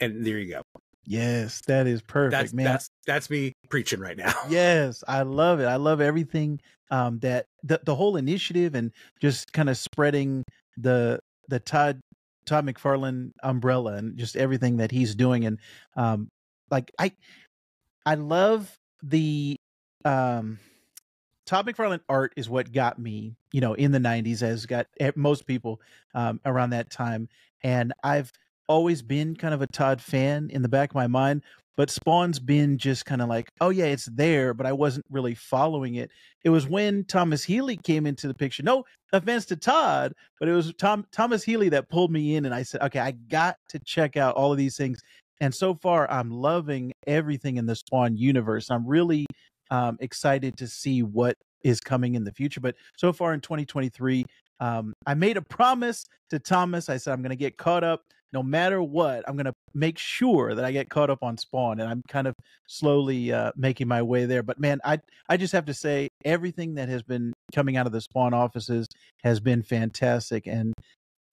and 0.00 0.24
there 0.24 0.38
you 0.38 0.50
go. 0.54 0.62
Yes, 1.06 1.60
that 1.66 1.86
is 1.86 2.00
perfect, 2.00 2.32
that's, 2.32 2.52
man. 2.54 2.64
That's 2.64 2.90
that's 3.06 3.30
me 3.30 3.52
preaching 3.68 4.00
right 4.00 4.16
now. 4.16 4.32
yes, 4.48 5.04
I 5.06 5.22
love 5.22 5.60
it. 5.60 5.66
I 5.66 5.76
love 5.76 6.00
everything 6.00 6.60
um, 6.90 7.18
that 7.20 7.46
the 7.62 7.80
the 7.84 7.94
whole 7.94 8.16
initiative 8.16 8.74
and 8.74 8.90
just 9.20 9.52
kind 9.52 9.68
of 9.68 9.76
spreading 9.76 10.44
the 10.76 11.20
the 11.48 11.60
Todd 11.60 12.00
Todd 12.46 12.66
McFarlane 12.66 13.32
umbrella 13.42 13.94
and 13.94 14.16
just 14.16 14.36
everything 14.36 14.78
that 14.78 14.90
he's 14.90 15.14
doing 15.14 15.44
and 15.44 15.58
um, 15.96 16.28
like 16.70 16.90
I 16.98 17.12
I 18.06 18.14
love 18.14 18.74
the 19.02 19.56
um 20.04 20.58
Todd 21.46 21.66
McFarlane 21.66 22.00
art 22.08 22.32
is 22.36 22.48
what 22.48 22.72
got 22.72 22.98
me, 22.98 23.36
you 23.52 23.60
know, 23.60 23.74
in 23.74 23.92
the 23.92 23.98
90s 23.98 24.42
as 24.42 24.64
got 24.64 24.86
most 25.14 25.46
people 25.46 25.80
um, 26.14 26.40
around 26.46 26.70
that 26.70 26.90
time 26.90 27.28
and 27.62 27.92
I've 28.02 28.32
always 28.68 29.02
been 29.02 29.36
kind 29.36 29.54
of 29.54 29.62
a 29.62 29.66
Todd 29.66 30.00
fan 30.00 30.50
in 30.50 30.62
the 30.62 30.68
back 30.68 30.90
of 30.90 30.94
my 30.94 31.06
mind, 31.06 31.42
but 31.76 31.90
Spawn's 31.90 32.38
been 32.38 32.78
just 32.78 33.04
kind 33.04 33.20
of 33.20 33.28
like, 33.28 33.50
oh 33.60 33.70
yeah, 33.70 33.86
it's 33.86 34.06
there, 34.06 34.54
but 34.54 34.66
I 34.66 34.72
wasn't 34.72 35.06
really 35.10 35.34
following 35.34 35.96
it. 35.96 36.10
It 36.44 36.50
was 36.50 36.68
when 36.68 37.04
Thomas 37.04 37.42
Healy 37.42 37.76
came 37.76 38.06
into 38.06 38.28
the 38.28 38.34
picture. 38.34 38.62
No 38.62 38.84
offense 39.12 39.44
to 39.46 39.56
Todd, 39.56 40.14
but 40.38 40.48
it 40.48 40.52
was 40.52 40.72
Tom 40.74 41.04
Thomas 41.10 41.42
Healy 41.42 41.68
that 41.70 41.88
pulled 41.88 42.12
me 42.12 42.36
in, 42.36 42.44
and 42.44 42.54
I 42.54 42.62
said, 42.62 42.82
okay, 42.82 43.00
I 43.00 43.12
got 43.12 43.56
to 43.70 43.78
check 43.80 44.16
out 44.16 44.36
all 44.36 44.52
of 44.52 44.58
these 44.58 44.76
things. 44.76 45.00
And 45.40 45.52
so 45.54 45.74
far, 45.74 46.10
I'm 46.10 46.30
loving 46.30 46.92
everything 47.06 47.56
in 47.56 47.66
the 47.66 47.74
Spawn 47.74 48.16
universe. 48.16 48.70
I'm 48.70 48.86
really 48.86 49.26
um, 49.70 49.96
excited 50.00 50.56
to 50.58 50.68
see 50.68 51.02
what 51.02 51.36
is 51.64 51.80
coming 51.80 52.14
in 52.14 52.22
the 52.22 52.32
future. 52.32 52.60
But 52.60 52.76
so 52.96 53.12
far 53.12 53.34
in 53.34 53.40
2023, 53.40 54.24
um, 54.60 54.94
I 55.06 55.14
made 55.14 55.36
a 55.36 55.42
promise 55.42 56.06
to 56.30 56.38
Thomas. 56.38 56.88
I 56.88 56.98
said 56.98 57.12
I'm 57.12 57.22
going 57.22 57.30
to 57.30 57.36
get 57.36 57.56
caught 57.56 57.82
up 57.82 58.02
no 58.34 58.42
matter 58.42 58.82
what, 58.82 59.26
I'm 59.28 59.36
going 59.36 59.46
to 59.46 59.54
make 59.72 59.96
sure 59.96 60.56
that 60.56 60.64
I 60.64 60.72
get 60.72 60.90
caught 60.90 61.08
up 61.08 61.22
on 61.22 61.38
Spawn, 61.38 61.78
and 61.78 61.88
I'm 61.88 62.02
kind 62.08 62.26
of 62.26 62.34
slowly 62.66 63.32
uh, 63.32 63.52
making 63.56 63.86
my 63.86 64.02
way 64.02 64.26
there. 64.26 64.42
But 64.42 64.58
man, 64.58 64.80
I 64.84 64.98
I 65.28 65.36
just 65.36 65.52
have 65.52 65.66
to 65.66 65.74
say 65.74 66.08
everything 66.24 66.74
that 66.74 66.88
has 66.88 67.02
been 67.02 67.32
coming 67.54 67.76
out 67.76 67.86
of 67.86 67.92
the 67.92 68.00
Spawn 68.00 68.34
offices 68.34 68.88
has 69.22 69.38
been 69.38 69.62
fantastic, 69.62 70.48
and 70.48 70.74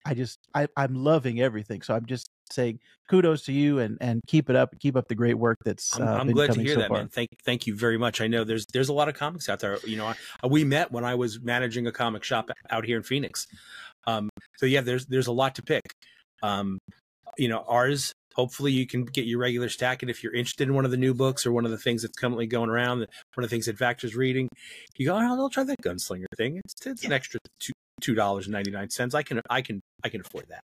I 0.06 0.14
just 0.14 0.38
I, 0.54 0.68
I'm 0.78 0.94
loving 0.94 1.42
everything. 1.42 1.82
So 1.82 1.96
I'm 1.96 2.06
just 2.06 2.28
saying 2.52 2.80
kudos 3.10 3.44
to 3.46 3.54
you 3.54 3.80
and 3.80 3.98
and 4.02 4.22
keep 4.28 4.50
it 4.50 4.58
up 4.58 4.78
keep 4.78 4.98
up 4.98 5.08
the 5.08 5.16
great 5.16 5.36
work 5.36 5.58
that's 5.64 5.98
uh, 5.98 6.04
i'm, 6.04 6.28
I'm 6.28 6.32
glad 6.32 6.52
to 6.52 6.62
hear 6.62 6.74
so 6.74 6.82
that 6.82 6.90
far. 6.90 6.98
man 6.98 7.08
thank 7.08 7.30
thank 7.46 7.66
you 7.66 7.74
very 7.74 7.98
much 7.98 8.20
i 8.20 8.28
know 8.28 8.44
there's 8.44 8.66
there's 8.74 8.90
a 8.90 8.94
lot 8.94 9.08
of 9.08 9.16
comics 9.16 9.48
out 9.48 9.60
there 9.60 9.78
you 9.86 9.96
know 9.96 10.14
I, 10.44 10.48
we 10.48 10.66
met 10.66 10.92
when 10.92 11.06
i 11.06 11.16
was 11.16 11.40
managing 11.40 11.88
a 11.88 11.94
comic 11.94 12.26
shop 12.26 12.50
out 12.70 12.86
here 12.86 12.98
in 12.98 13.04
phoenix 13.04 13.48
um 14.06 14.30
so 14.58 14.66
yeah 14.66 14.82
there's 14.82 15.06
there's 15.06 15.28
a 15.28 15.32
lot 15.32 15.56
to 15.56 15.62
pick 15.62 15.96
um, 16.42 16.80
you 17.38 17.48
know, 17.48 17.64
ours, 17.68 18.14
hopefully 18.36 18.72
you 18.72 18.88
can 18.88 19.06
get 19.06 19.26
your 19.26 19.40
regular 19.40 19.70
stack. 19.70 20.04
And 20.04 20.10
if 20.10 20.24
you're 20.24 20.34
interested 20.34 20.68
in 20.68 20.74
one 20.74 20.86
of 20.86 20.92
the 20.92 20.98
new 20.98 21.14
books 21.14 21.46
or 21.46 21.52
one 21.52 21.66
of 21.66 21.72
the 21.72 21.78
things 21.78 22.02
that's 22.02 22.18
currently 22.18 22.48
going 22.48 22.70
around, 22.70 23.00
one 23.00 23.08
of 23.38 23.44
the 23.44 23.50
things 23.50 23.66
that 23.66 23.78
Vactor's 23.78 24.16
reading, 24.16 24.48
you 24.98 25.06
go, 25.06 25.16
oh, 25.16 25.20
I'll 25.20 25.50
try 25.50 25.64
that 25.64 25.82
gunslinger 25.82 26.26
thing. 26.38 26.62
It's, 26.64 26.86
it's 26.86 27.04
yeah. 27.04 27.10
an 27.10 27.14
extra 27.14 27.40
two 27.60 27.74
two 28.02 28.16
dollars 28.16 28.48
and 28.48 28.54
ninety 28.54 28.72
nine 28.72 28.90
cents. 28.90 29.14
I 29.14 29.24
can 29.24 29.42
I 29.50 29.62
can 29.62 29.82
I 30.04 30.10
can 30.10 30.22
afford 30.22 30.46
that. 30.50 30.62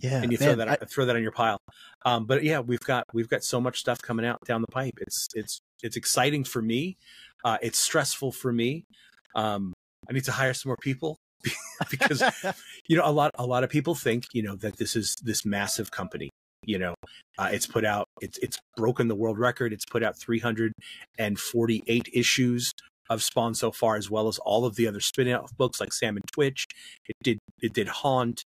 Yeah, 0.00 0.22
and 0.22 0.30
you 0.30 0.38
man, 0.38 0.48
throw 0.48 0.56
that 0.56 0.68
I, 0.68 0.76
throw 0.86 1.06
that 1.06 1.16
on 1.16 1.22
your 1.22 1.32
pile. 1.32 1.58
Um, 2.04 2.24
but 2.24 2.44
yeah, 2.44 2.60
we've 2.60 2.80
got 2.80 3.04
we've 3.12 3.28
got 3.28 3.44
so 3.44 3.60
much 3.60 3.80
stuff 3.80 4.00
coming 4.00 4.24
out 4.24 4.38
down 4.46 4.62
the 4.62 4.68
pipe. 4.68 4.94
It's 5.00 5.28
it's 5.34 5.60
it's 5.82 5.96
exciting 5.96 6.44
for 6.44 6.62
me. 6.62 6.96
Uh, 7.44 7.58
it's 7.62 7.78
stressful 7.78 8.32
for 8.32 8.52
me. 8.52 8.84
Um, 9.34 9.72
I 10.08 10.12
need 10.12 10.24
to 10.24 10.32
hire 10.32 10.54
some 10.54 10.70
more 10.70 10.76
people 10.80 11.18
because 11.90 12.22
you 12.88 12.96
know 12.96 13.04
a 13.04 13.12
lot 13.12 13.30
a 13.36 13.46
lot 13.46 13.64
of 13.64 13.70
people 13.70 13.94
think 13.94 14.26
you 14.32 14.42
know 14.42 14.56
that 14.56 14.76
this 14.76 14.96
is 14.96 15.14
this 15.22 15.44
massive 15.44 15.90
company 15.90 16.30
you 16.64 16.78
know 16.78 16.94
uh, 17.38 17.48
it's 17.52 17.66
put 17.66 17.84
out 17.84 18.06
it's 18.20 18.38
it's 18.38 18.58
broken 18.76 19.08
the 19.08 19.14
world 19.14 19.38
record. 19.38 19.72
It's 19.72 19.84
put 19.84 20.02
out 20.02 20.18
348 20.18 22.08
issues 22.12 22.72
of 23.10 23.22
spawn 23.22 23.54
so 23.54 23.70
far 23.70 23.96
as 23.96 24.10
well 24.10 24.28
as 24.28 24.38
all 24.38 24.66
of 24.66 24.76
the 24.76 24.86
other 24.86 25.00
spin-off 25.00 25.56
books 25.56 25.80
like 25.80 25.92
sam 25.92 26.16
and 26.16 26.24
twitch. 26.32 26.66
It 27.06 27.16
did 27.22 27.38
it 27.62 27.72
did 27.72 27.88
haunt 27.88 28.42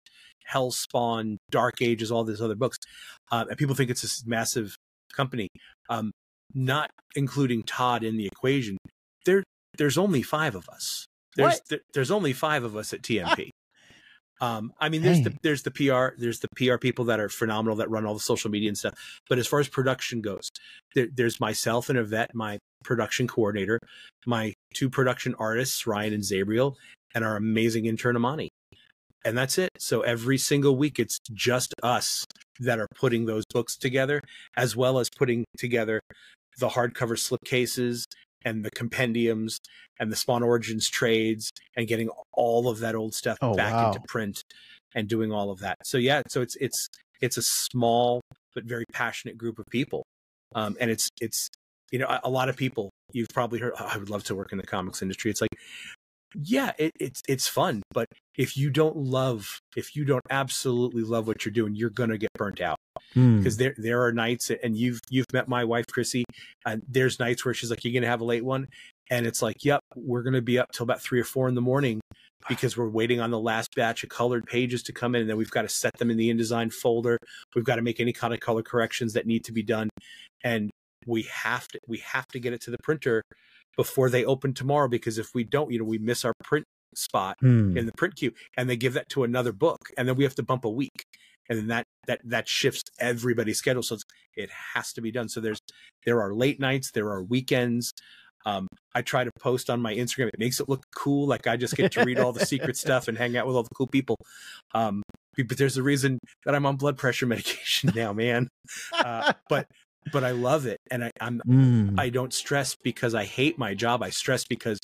hell 0.44 0.73
spawn 0.73 1.38
dark 1.50 1.80
ages 1.80 2.11
all 2.11 2.25
these 2.25 2.40
other 2.40 2.56
books. 2.56 2.78
Uh, 3.30 3.44
and 3.49 3.56
people 3.56 3.76
think 3.76 3.90
it's 3.90 4.02
this 4.02 4.26
massive 4.26 4.75
company. 5.12 5.49
Um, 5.88 6.11
not 6.52 6.90
including 7.14 7.62
todd 7.62 8.02
in 8.02 8.16
the 8.16 8.26
equation 8.26 8.76
there 9.25 9.42
there's 9.78 9.99
only 9.99 10.23
five 10.23 10.54
of 10.54 10.68
us 10.68 11.06
there's 11.37 11.60
th- 11.60 11.82
there's 11.94 12.10
only 12.10 12.32
five 12.32 12.64
of 12.64 12.76
us 12.76 12.92
at 12.92 13.02
TMP. 13.02 13.50
Um, 14.40 14.72
I 14.80 14.88
mean, 14.88 15.02
there's 15.02 15.18
hey. 15.18 15.25
the 15.25 15.37
there's 15.42 15.62
the 15.62 15.70
PR 15.70 16.16
there's 16.18 16.40
the 16.40 16.49
PR 16.56 16.78
people 16.78 17.04
that 17.06 17.20
are 17.20 17.28
phenomenal 17.28 17.76
that 17.76 17.90
run 17.90 18.06
all 18.06 18.14
the 18.14 18.20
social 18.20 18.50
media 18.50 18.68
and 18.68 18.78
stuff. 18.78 18.94
But 19.28 19.38
as 19.38 19.46
far 19.46 19.60
as 19.60 19.68
production 19.68 20.22
goes, 20.22 20.49
there, 20.94 21.08
there's 21.12 21.40
myself 21.40 21.90
and 21.90 21.99
Yvette, 21.99 22.34
my 22.34 22.58
production 22.82 23.28
coordinator, 23.28 23.78
my 24.26 24.54
two 24.75 24.88
production 24.88 25.34
artists, 25.38 25.87
Ryan 25.87 26.14
and 26.14 26.22
Zabriel, 26.22 26.76
and 27.14 27.25
our 27.25 27.37
amazing 27.37 27.84
intern 27.87 28.16
Amani. 28.16 28.49
And 29.25 29.37
that's 29.37 29.58
it. 29.58 29.68
So 29.78 30.00
every 30.00 30.38
single 30.38 30.75
week, 30.76 30.99
it's 30.99 31.18
just 31.34 31.75
us 31.82 32.25
that 32.60 32.78
are 32.78 32.88
putting 32.94 33.26
those 33.26 33.44
books 33.52 33.76
together, 33.76 34.22
as 34.56 34.75
well 34.75 34.99
as 34.99 35.10
putting 35.10 35.44
together 35.58 36.00
the 36.58 36.70
hardcover 36.70 37.18
slipcases 37.18 38.04
and 38.44 38.64
the 38.64 38.70
compendiums 38.70 39.59
and 39.99 40.11
the 40.11 40.16
Spawn 40.16 40.42
Origins 40.42 40.88
trades 40.88 41.50
and 41.76 41.87
getting 41.87 42.09
all 42.32 42.68
of 42.68 42.80
that 42.80 42.94
old 42.94 43.14
stuff 43.14 43.38
oh, 43.42 43.54
back 43.54 43.73
wow. 43.73 43.88
into 43.88 44.00
print 44.06 44.42
and 44.94 45.09
doing 45.09 45.32
all 45.32 45.50
of 45.50 45.61
that. 45.61 45.76
So 45.85 45.99
yeah, 45.99 46.23
so 46.28 46.40
it's 46.40 46.56
it's 46.56 46.88
it's 47.20 47.37
a 47.37 47.42
small 47.42 48.20
but 48.54 48.64
very 48.64 48.85
passionate 48.92 49.38
group 49.38 49.59
of 49.59 49.66
people. 49.70 50.04
Um, 50.54 50.76
and 50.80 50.90
it's 50.90 51.09
it's 51.20 51.49
you 51.90 51.99
know 51.99 52.06
a, 52.06 52.20
a 52.25 52.30
lot 52.30 52.49
of 52.49 52.56
people 52.56 52.90
you've 53.12 53.28
probably 53.32 53.61
heard. 53.61 53.75
Oh, 53.78 53.88
I 53.92 53.99
would 53.99 54.11
love 54.11 54.25
to 54.25 54.35
work 54.35 54.52
in 54.52 54.59
the 54.59 54.66
comics 54.66 55.02
industry. 55.02 55.30
It's 55.30 55.40
like 55.40 55.50
yeah, 56.35 56.73
it, 56.78 56.92
it's 56.99 57.23
it's 57.28 57.49
fun, 57.49 57.82
but 57.92 58.06
if 58.37 58.56
you 58.56 58.70
don't 58.70 58.97
love, 58.97 59.61
if 59.76 59.97
you 59.97 60.04
don't 60.04 60.23
absolutely 60.30 61.02
love 61.02 61.26
what 61.26 61.44
you're 61.44 61.52
doing, 61.52 61.75
you're 61.75 61.90
gonna 61.90 62.18
get 62.18 62.30
burnt 62.35 62.61
out. 62.61 62.78
Because 63.14 63.57
mm. 63.57 63.59
there 63.59 63.75
there 63.76 64.02
are 64.05 64.12
nights, 64.12 64.50
and 64.62 64.76
you've 64.76 65.00
you've 65.09 65.33
met 65.33 65.49
my 65.49 65.64
wife 65.64 65.87
Chrissy, 65.87 66.25
and 66.64 66.83
there's 66.88 67.19
nights 67.19 67.45
where 67.45 67.55
she's 67.55 67.71
like, 67.71 67.85
"You're 67.85 67.95
gonna 67.95 68.11
have 68.11 68.21
a 68.21 68.25
late 68.25 68.45
one," 68.45 68.69
and 69.11 69.26
it's 69.26 69.43
like, 69.43 69.64
"Yep, 69.64 69.81
we're 69.97 70.23
gonna 70.23 70.43
be 70.43 70.59
up 70.59 70.71
till 70.73 70.85
about 70.85 71.00
three 71.00 71.21
or 71.21 71.25
four 71.25 71.49
in 71.49 71.55
the 71.55 71.61
morning." 71.61 72.00
Because 72.49 72.75
we're 72.75 72.88
waiting 72.88 73.21
on 73.21 73.31
the 73.31 73.38
last 73.38 73.75
batch 73.76 74.02
of 74.02 74.09
colored 74.09 74.47
pages 74.47 74.83
to 74.85 74.93
come 74.93 75.14
in, 75.14 75.21
and 75.21 75.31
then 75.31 75.37
we've 75.37 75.50
got 75.50 75.62
to 75.62 75.69
set 75.69 75.99
them 75.99 76.11
in 76.11 76.17
the 76.17 76.33
InDesign 76.33 76.73
folder. 76.73 77.19
We've 77.55 77.67
got 77.67 77.76
to 77.76 77.83
make 77.83 78.00
any 78.00 78.14
kind 78.14 78.33
of 78.33 78.40
color 78.40 78.62
corrections 78.62 79.12
that 79.12 79.26
need 79.26 79.45
to 79.45 79.52
be 79.52 79.62
done, 79.62 79.90
and 80.43 80.71
we 81.07 81.23
have 81.25 81.69
to 81.69 81.81
we 81.87 81.99
have 81.99 82.26
to 82.29 82.40
get 82.40 82.55
it 82.55 82.62
to 82.62 82.71
the 82.71 82.79
printer 82.83 83.23
before 83.76 84.11
they 84.11 84.25
open 84.25 84.55
tomorrow 84.55 84.88
because 84.88 85.19
if 85.19 85.35
we 85.35 85.45
don't, 85.45 85.71
you 85.71 85.79
know, 85.79 85.85
we 85.85 85.99
miss 85.99 86.25
our 86.25 86.35
print 86.43 86.67
spot 86.95 87.37
hmm. 87.40 87.76
in 87.76 87.87
the 87.87 87.93
print 87.93 88.17
queue 88.17 88.33
and 88.57 88.69
they 88.69 88.76
give 88.76 88.95
that 88.95 89.09
to 89.09 89.23
another 89.23 89.52
book 89.52 89.79
and 89.97 90.09
then 90.09 90.17
we 90.17 90.25
have 90.25 90.35
to 90.35 90.43
bump 90.43 90.64
a 90.64 90.71
week 90.71 91.05
and 91.50 91.59
then 91.59 91.66
that 91.66 91.85
that 92.07 92.21
that 92.25 92.49
shifts 92.49 92.85
everybody's 92.99 93.59
schedule 93.59 93.83
so 93.83 93.99
it 94.37 94.49
has 94.75 94.92
to 94.95 95.02
be 95.02 95.11
done 95.11 95.28
so 95.28 95.40
there's 95.40 95.61
there 96.07 96.23
are 96.23 96.33
late 96.33 96.59
nights 96.59 96.90
there 96.92 97.09
are 97.09 97.23
weekends 97.23 97.92
um, 98.47 98.69
I 98.95 99.02
try 99.02 99.25
to 99.25 99.30
post 99.38 99.69
on 99.69 99.80
my 99.80 99.95
Instagram. 99.95 100.28
It 100.28 100.38
makes 100.38 100.61
it 100.61 100.69
look 100.69 100.85
cool. 100.95 101.26
Like 101.26 101.47
I 101.47 101.57
just 101.57 101.76
get 101.76 101.92
to 101.92 102.04
read 102.04 102.19
all 102.19 102.33
the 102.33 102.47
secret 102.47 102.76
stuff 102.78 103.09
and 103.09 103.16
hang 103.16 103.37
out 103.37 103.47
with 103.47 103.57
all 103.57 103.62
the 103.62 103.75
cool 103.75 103.87
people. 103.87 104.16
Um, 104.75 105.02
but 105.37 105.59
there's 105.59 105.76
a 105.76 105.83
reason 105.83 106.19
that 106.45 106.54
I'm 106.54 106.66
on 106.66 106.76
blood 106.76 106.97
pressure 106.97 107.26
medication 107.26 107.92
now, 107.95 108.12
man. 108.12 108.49
Uh, 108.92 109.33
but 109.49 109.66
but 110.12 110.25
I 110.25 110.30
love 110.30 110.64
it, 110.64 110.78
and 110.90 111.04
I, 111.04 111.11
I'm 111.21 111.42
mm. 111.47 112.00
I 112.00 112.09
don't 112.09 112.33
stress 112.33 112.75
because 112.83 113.14
I 113.14 113.25
hate 113.25 113.59
my 113.59 113.75
job. 113.75 114.02
I 114.02 114.11
stress 114.11 114.45
because 114.45 114.78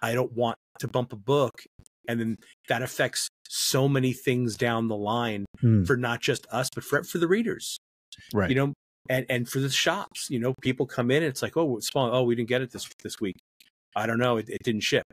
I 0.00 0.14
don't 0.14 0.32
want 0.32 0.56
to 0.78 0.88
bump 0.88 1.12
a 1.12 1.16
book, 1.16 1.64
and 2.10 2.20
then 2.20 2.36
that 2.68 2.82
affects 2.82 3.28
so 3.48 3.88
many 3.88 4.12
things 4.12 4.56
down 4.56 4.88
the 4.88 4.96
line 4.96 5.46
mm. 5.62 5.86
for 5.86 5.96
not 5.96 6.20
just 6.20 6.46
us, 6.50 6.68
but 6.74 6.84
for 6.84 7.02
for 7.04 7.18
the 7.18 7.28
readers, 7.28 7.78
right? 8.34 8.50
You 8.50 8.56
know, 8.56 8.72
and 9.08 9.26
and 9.28 9.48
for 9.48 9.60
the 9.60 9.70
shops. 9.70 10.28
You 10.30 10.40
know, 10.40 10.54
people 10.60 10.86
come 10.86 11.10
in, 11.10 11.22
and 11.22 11.30
it's 11.30 11.42
like, 11.42 11.56
oh, 11.56 11.76
it's 11.76 11.88
small. 11.88 12.14
Oh, 12.14 12.22
we 12.22 12.34
didn't 12.34 12.48
get 12.48 12.62
it 12.62 12.72
this 12.72 12.88
this 13.02 13.20
week. 13.20 13.36
I 13.96 14.06
don't 14.06 14.18
know. 14.18 14.36
It, 14.36 14.48
it 14.48 14.62
didn't 14.62 14.82
ship. 14.82 15.04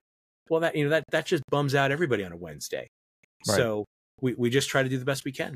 Well, 0.49 0.61
that 0.61 0.75
you 0.75 0.83
know 0.83 0.89
that 0.89 1.03
that 1.11 1.25
just 1.25 1.43
bums 1.49 1.75
out 1.75 1.91
everybody 1.91 2.23
on 2.23 2.31
a 2.31 2.37
Wednesday. 2.37 2.87
Right. 3.47 3.57
So 3.57 3.85
we 4.21 4.33
we 4.35 4.49
just 4.49 4.69
try 4.69 4.83
to 4.83 4.89
do 4.89 4.97
the 4.97 5.05
best 5.05 5.25
we 5.25 5.31
can. 5.31 5.55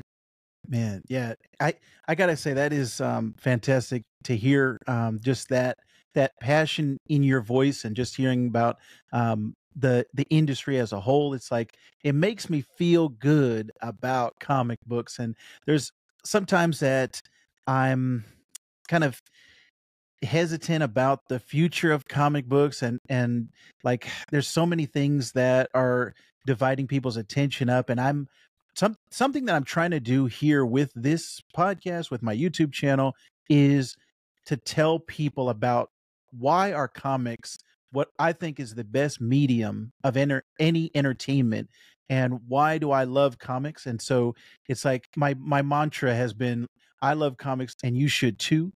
Man, 0.68 1.02
yeah, 1.08 1.34
I 1.60 1.74
I 2.06 2.14
gotta 2.14 2.36
say 2.36 2.52
that 2.52 2.72
is 2.72 3.00
um, 3.00 3.34
fantastic 3.38 4.02
to 4.24 4.36
hear. 4.36 4.78
Um, 4.86 5.18
just 5.20 5.48
that 5.48 5.78
that 6.14 6.32
passion 6.40 6.98
in 7.08 7.22
your 7.22 7.40
voice 7.40 7.84
and 7.84 7.96
just 7.96 8.16
hearing 8.16 8.46
about 8.46 8.78
um, 9.12 9.54
the 9.76 10.06
the 10.14 10.26
industry 10.30 10.78
as 10.78 10.92
a 10.92 11.00
whole. 11.00 11.34
It's 11.34 11.50
like 11.50 11.76
it 12.02 12.14
makes 12.14 12.50
me 12.50 12.64
feel 12.76 13.08
good 13.08 13.72
about 13.80 14.38
comic 14.40 14.78
books. 14.86 15.18
And 15.18 15.36
there's 15.66 15.92
sometimes 16.24 16.80
that 16.80 17.20
I'm 17.66 18.24
kind 18.88 19.04
of 19.04 19.20
hesitant 20.22 20.82
about 20.84 21.20
the 21.28 21.40
future 21.40 21.90
of 21.90 22.06
comic 22.06 22.46
books 22.46 22.82
and 22.82 23.00
and 23.08 23.48
like 23.82 24.06
there's 24.30 24.46
so 24.46 24.64
many 24.64 24.86
things 24.86 25.32
that 25.32 25.68
are 25.74 26.14
dividing 26.46 26.86
people's 26.86 27.16
attention 27.16 27.68
up 27.68 27.90
and 27.90 28.00
i'm 28.00 28.28
some 28.74 28.96
something 29.10 29.44
that 29.46 29.54
I'm 29.54 29.64
trying 29.64 29.90
to 29.90 30.00
do 30.00 30.26
here 30.26 30.64
with 30.64 30.92
this 30.94 31.40
podcast, 31.56 32.10
with 32.10 32.22
my 32.22 32.34
YouTube 32.34 32.72
channel, 32.72 33.14
is 33.48 33.96
to 34.46 34.56
tell 34.56 34.98
people 34.98 35.50
about 35.50 35.90
why 36.30 36.72
are 36.72 36.88
comics 36.88 37.58
what 37.92 38.08
I 38.18 38.32
think 38.32 38.58
is 38.58 38.74
the 38.74 38.84
best 38.84 39.20
medium 39.20 39.92
of 40.02 40.16
enter, 40.16 40.44
any 40.58 40.90
entertainment 40.94 41.68
and 42.08 42.40
why 42.46 42.76
do 42.76 42.90
I 42.90 43.04
love 43.04 43.38
comics? 43.38 43.86
And 43.86 44.00
so 44.00 44.34
it's 44.68 44.84
like 44.84 45.08
my 45.16 45.34
my 45.38 45.62
mantra 45.62 46.14
has 46.14 46.34
been 46.34 46.66
I 47.00 47.14
love 47.14 47.36
comics 47.38 47.74
and 47.82 47.96
you 47.96 48.08
should 48.08 48.38
too. 48.38 48.72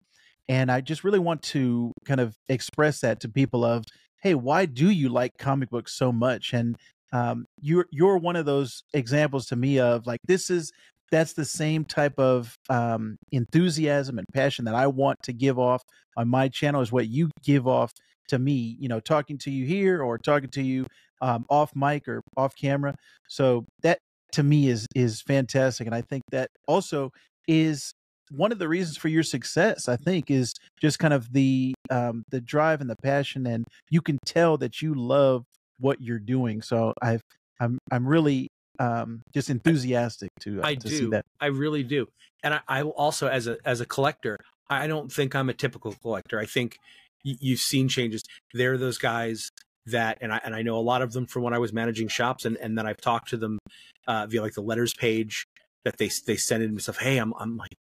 And 0.49 0.71
I 0.71 0.81
just 0.81 1.05
really 1.05 1.19
want 1.19 1.43
to 1.43 1.93
kind 2.05 2.21
of 2.21 2.37
express 2.49 3.01
that 3.01 3.21
to 3.21 3.29
people 3.29 3.65
of 3.65 3.85
hey 4.23 4.35
why 4.35 4.67
do 4.67 4.89
you 4.89 5.09
like 5.09 5.33
comic 5.39 5.71
books 5.71 5.95
so 5.95 6.13
much? 6.13 6.53
And 6.53 6.77
um, 7.13 7.47
you're 7.61 7.87
you're 7.91 8.19
one 8.19 8.37
of 8.37 8.47
those 8.47 8.85
examples 8.93 9.47
to 9.47 9.57
me 9.57 9.81
of 9.81 10.07
like 10.07 10.21
this 10.27 10.49
is 10.49 10.71
that's 11.11 11.33
the 11.33 11.45
same 11.45 11.85
type 11.85 12.19
of 12.19 12.57
um, 12.71 13.17
enthusiasm 13.33 14.19
and 14.19 14.27
passion 14.33 14.65
that 14.65 14.75
I 14.75 14.87
want 14.87 15.23
to 15.25 15.33
give 15.33 15.59
off 15.59 15.83
on 16.17 16.29
my 16.29 16.49
channel 16.49 16.81
is 16.81 16.93
what 16.93 17.09
you 17.09 17.31
give 17.43 17.67
off 17.67 17.93
to 18.29 18.39
me. 18.39 18.77
You 18.79 18.89
know, 18.89 19.01
talking 19.01 19.39
to 19.39 19.51
you 19.51 19.67
here 19.67 20.03
or 20.03 20.19
talking 20.19 20.51
to 20.51 20.63
you 20.63 20.87
um, 21.21 21.45
off 21.49 21.75
mic 21.75 22.09
or 22.09 22.21
off 22.37 22.55
camera. 22.57 22.95
So 23.29 23.65
that 23.83 23.99
to 24.33 24.43
me 24.43 24.69
is 24.69 24.87
is 24.95 25.23
fantastic, 25.23 25.87
and 25.87 25.95
I 25.95 26.03
think 26.03 26.23
that 26.31 26.51
also 26.67 27.11
is 27.47 27.93
one 28.31 28.53
of 28.53 28.59
the 28.59 28.67
reasons 28.67 28.97
for 28.97 29.09
your 29.09 29.23
success 29.23 29.87
i 29.87 29.97
think 29.97 30.31
is 30.31 30.55
just 30.81 30.99
kind 30.99 31.13
of 31.13 31.31
the 31.35 31.75
um 31.91 32.23
the 32.31 32.41
drive 32.41 32.81
and 32.81 32.89
the 32.89 32.97
passion 33.03 33.47
and 33.47 33.67
you 33.91 34.01
can 34.01 34.17
tell 34.25 34.57
that 34.57 34.81
you 34.81 34.95
love 34.95 35.45
what 35.79 36.01
you're 36.01 36.19
doing. 36.19 36.63
So 36.63 36.93
I've 37.01 37.23
I'm 37.61 37.79
I'm 37.91 38.07
really 38.07 38.49
um 38.79 39.23
just 39.33 39.51
enthusiastic 39.51 40.31
to, 40.41 40.63
uh, 40.63 40.67
I 40.67 40.75
to 40.75 40.89
do. 40.89 40.99
see 40.99 41.07
that. 41.07 41.25
I 41.41 41.47
really 41.47 41.83
do. 41.83 42.09
And 42.43 42.55
I, 42.55 42.61
I 42.69 42.83
also 42.83 43.29
as 43.29 43.47
a 43.47 43.59
as 43.65 43.81
a 43.81 43.87
collector, 43.87 44.39
I 44.69 44.87
don't 44.87 45.13
think 45.13 45.35
I'm 45.35 45.49
a 45.49 45.55
typical 45.55 45.95
collector. 46.03 46.39
I 46.39 46.47
think 46.47 46.79
you've 47.25 47.61
seen 47.61 47.89
changes. 47.89 48.23
They're 48.53 48.79
those 48.79 48.99
guys 48.99 49.51
that 49.87 50.19
and 50.21 50.33
I 50.33 50.41
and 50.45 50.55
I 50.55 50.63
know 50.63 50.77
a 50.77 50.81
lot 50.81 51.03
of 51.03 51.13
them 51.13 51.27
from 51.27 51.43
when 51.43 51.53
I 51.53 51.59
was 51.59 51.73
managing 51.73 52.09
shops 52.09 52.45
and 52.45 52.57
and 52.59 52.79
then 52.79 52.87
I've 52.87 53.01
talked 53.01 53.31
to 53.31 53.37
them 53.37 53.59
uh, 54.07 54.27
via 54.27 54.43
like 54.43 54.55
the 54.55 54.63
letters 54.63 54.95
page 54.95 55.47
that 55.85 55.99
they 55.99 56.11
they 56.27 56.37
send 56.37 56.63
in 56.63 56.79
stuff. 56.79 56.99
Hey, 56.99 57.19
I'm 57.19 57.35
I'm 57.39 57.57
like 57.57 57.77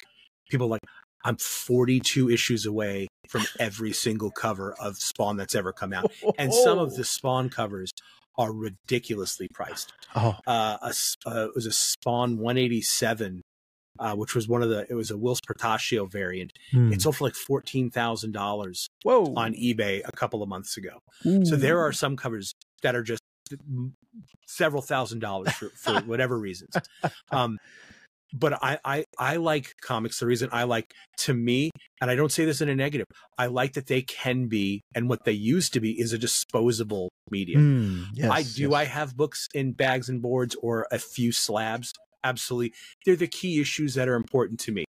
people 0.50 0.68
like 0.68 0.82
I'm 1.24 1.36
42 1.36 2.30
issues 2.30 2.64
away 2.66 3.08
from 3.28 3.44
every 3.58 3.92
single 3.92 4.30
cover 4.30 4.74
of 4.80 4.96
Spawn 4.96 5.36
that's 5.36 5.54
ever 5.54 5.72
come 5.72 5.92
out, 5.92 6.10
and 6.38 6.54
some 6.54 6.78
of 6.78 6.96
the 6.96 7.04
Spawn 7.04 7.50
covers 7.50 7.90
are 8.36 8.52
ridiculously 8.52 9.48
priced. 9.52 9.92
Oh, 10.14 10.36
uh, 10.46 10.78
a, 10.80 10.94
uh, 11.26 11.46
it 11.46 11.54
was 11.54 11.66
a 11.66 11.72
Spawn 11.72 12.38
187, 12.38 13.42
uh, 13.98 14.14
which 14.14 14.34
was 14.34 14.48
one 14.48 14.62
of 14.62 14.68
the. 14.68 14.86
It 14.88 14.94
was 14.94 15.10
a 15.10 15.16
Whilce 15.16 15.40
Portacio 15.40 16.10
variant. 16.10 16.52
Hmm. 16.70 16.92
It 16.92 17.02
sold 17.02 17.16
for 17.16 17.24
like 17.24 17.34
fourteen 17.34 17.90
thousand 17.90 18.32
dollars. 18.32 18.88
On 19.36 19.54
eBay 19.54 20.02
a 20.04 20.12
couple 20.12 20.42
of 20.42 20.48
months 20.48 20.76
ago. 20.76 21.00
Ooh. 21.26 21.44
So 21.44 21.56
there 21.56 21.80
are 21.80 21.92
some 21.92 22.16
covers 22.16 22.54
that 22.82 22.94
are 22.94 23.02
just 23.02 23.22
several 24.46 24.82
thousand 24.82 25.20
dollars 25.20 25.52
for, 25.52 25.70
for 25.70 26.00
whatever 26.06 26.38
reasons. 26.38 26.74
Um, 27.30 27.58
but 28.32 28.62
I, 28.62 28.78
I 28.84 29.04
I 29.18 29.36
like 29.36 29.74
comics. 29.80 30.20
The 30.20 30.26
reason 30.26 30.50
I 30.52 30.64
like 30.64 30.92
to 31.18 31.34
me, 31.34 31.70
and 32.00 32.10
I 32.10 32.14
don't 32.14 32.30
say 32.30 32.44
this 32.44 32.60
in 32.60 32.68
a 32.68 32.74
negative, 32.74 33.06
I 33.38 33.46
like 33.46 33.72
that 33.74 33.86
they 33.86 34.02
can 34.02 34.48
be, 34.48 34.82
and 34.94 35.08
what 35.08 35.24
they 35.24 35.32
used 35.32 35.72
to 35.74 35.80
be 35.80 35.98
is 35.98 36.12
a 36.12 36.18
disposable 36.18 37.08
medium. 37.30 37.62
Mm, 37.62 38.06
yes, 38.14 38.30
I 38.30 38.42
do. 38.42 38.62
Yes. 38.70 38.72
I 38.72 38.84
have 38.84 39.16
books 39.16 39.48
in 39.54 39.72
bags 39.72 40.08
and 40.08 40.20
boards 40.20 40.56
or 40.62 40.86
a 40.90 40.98
few 40.98 41.32
slabs. 41.32 41.92
Absolutely, 42.24 42.72
they're 43.04 43.16
the 43.16 43.26
key 43.26 43.60
issues 43.60 43.94
that 43.94 44.08
are 44.08 44.16
important 44.16 44.60
to 44.60 44.72
me. 44.72 44.84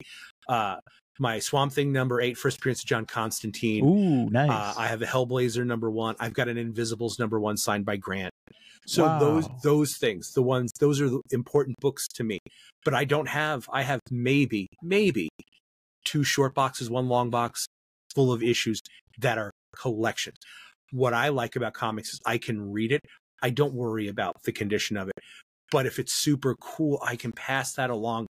Uh, 0.48 0.78
my 1.20 1.40
Swamp 1.40 1.72
Thing 1.72 1.92
number 1.92 2.20
eight, 2.20 2.38
first 2.38 2.58
appearance 2.58 2.82
of 2.82 2.88
John 2.88 3.06
Constantine. 3.06 3.86
Ooh, 3.86 4.30
nice. 4.30 4.50
Uh, 4.50 4.74
I 4.78 4.88
have 4.88 5.02
a 5.02 5.06
Hellblazer 5.06 5.66
number 5.66 5.90
one. 5.90 6.16
I've 6.20 6.34
got 6.34 6.50
an 6.50 6.58
Invisibles 6.58 7.20
number 7.20 7.40
one 7.40 7.58
signed 7.58 7.86
by 7.86 7.96
Grant. 7.98 8.32
So 8.88 9.06
wow. 9.06 9.20
those 9.20 9.48
those 9.64 9.98
things, 9.98 10.34
the 10.34 10.44
ones 10.44 10.72
those 10.80 11.02
are 11.02 11.10
the 11.10 11.22
important 11.32 11.78
books 11.80 12.08
to 12.10 12.24
me. 12.24 12.40
But 12.84 12.94
I 12.94 13.06
don't 13.06 13.28
have 13.28 13.68
I 13.72 13.82
have 13.82 14.00
maybe 14.12 14.68
maybe 14.84 15.30
two 16.04 16.24
short 16.24 16.54
boxes, 16.54 16.90
one 16.90 17.08
long 17.08 17.30
box 17.30 17.66
full 18.14 18.32
of 18.32 18.44
issues 18.44 18.80
that 19.20 19.38
are 19.38 19.52
collections. 19.76 20.38
What 20.92 21.14
I 21.14 21.30
like 21.30 21.56
about 21.56 21.74
comics 21.74 22.14
is 22.14 22.22
I 22.26 22.38
can 22.38 22.72
read 22.72 22.92
it. 22.92 23.02
I 23.42 23.50
don't 23.50 23.74
worry 23.74 24.08
about 24.08 24.36
the 24.44 24.52
condition 24.52 24.98
of 24.98 25.10
it. 25.10 25.16
But 25.72 25.86
if 25.86 26.00
it's 26.00 26.14
super 26.14 26.56
cool, 26.56 27.00
I 27.04 27.16
can 27.16 27.32
pass 27.32 27.74
that 27.74 27.90
along 27.90 28.28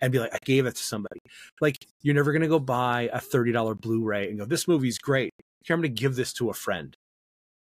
and 0.00 0.12
be 0.12 0.18
like, 0.18 0.34
I 0.34 0.38
gave 0.44 0.66
it 0.66 0.74
to 0.74 0.82
somebody. 0.82 1.20
Like, 1.60 1.86
you're 2.02 2.14
never 2.14 2.32
going 2.32 2.42
to 2.42 2.48
go 2.48 2.58
buy 2.58 3.08
a 3.12 3.20
$30 3.20 3.80
Blu 3.80 4.02
ray 4.02 4.28
and 4.28 4.38
go, 4.38 4.44
this 4.44 4.66
movie's 4.66 4.98
great. 4.98 5.32
Here, 5.64 5.74
I'm 5.74 5.80
going 5.80 5.94
to 5.94 6.00
give 6.00 6.16
this 6.16 6.32
to 6.34 6.50
a 6.50 6.54
friend. 6.54 6.96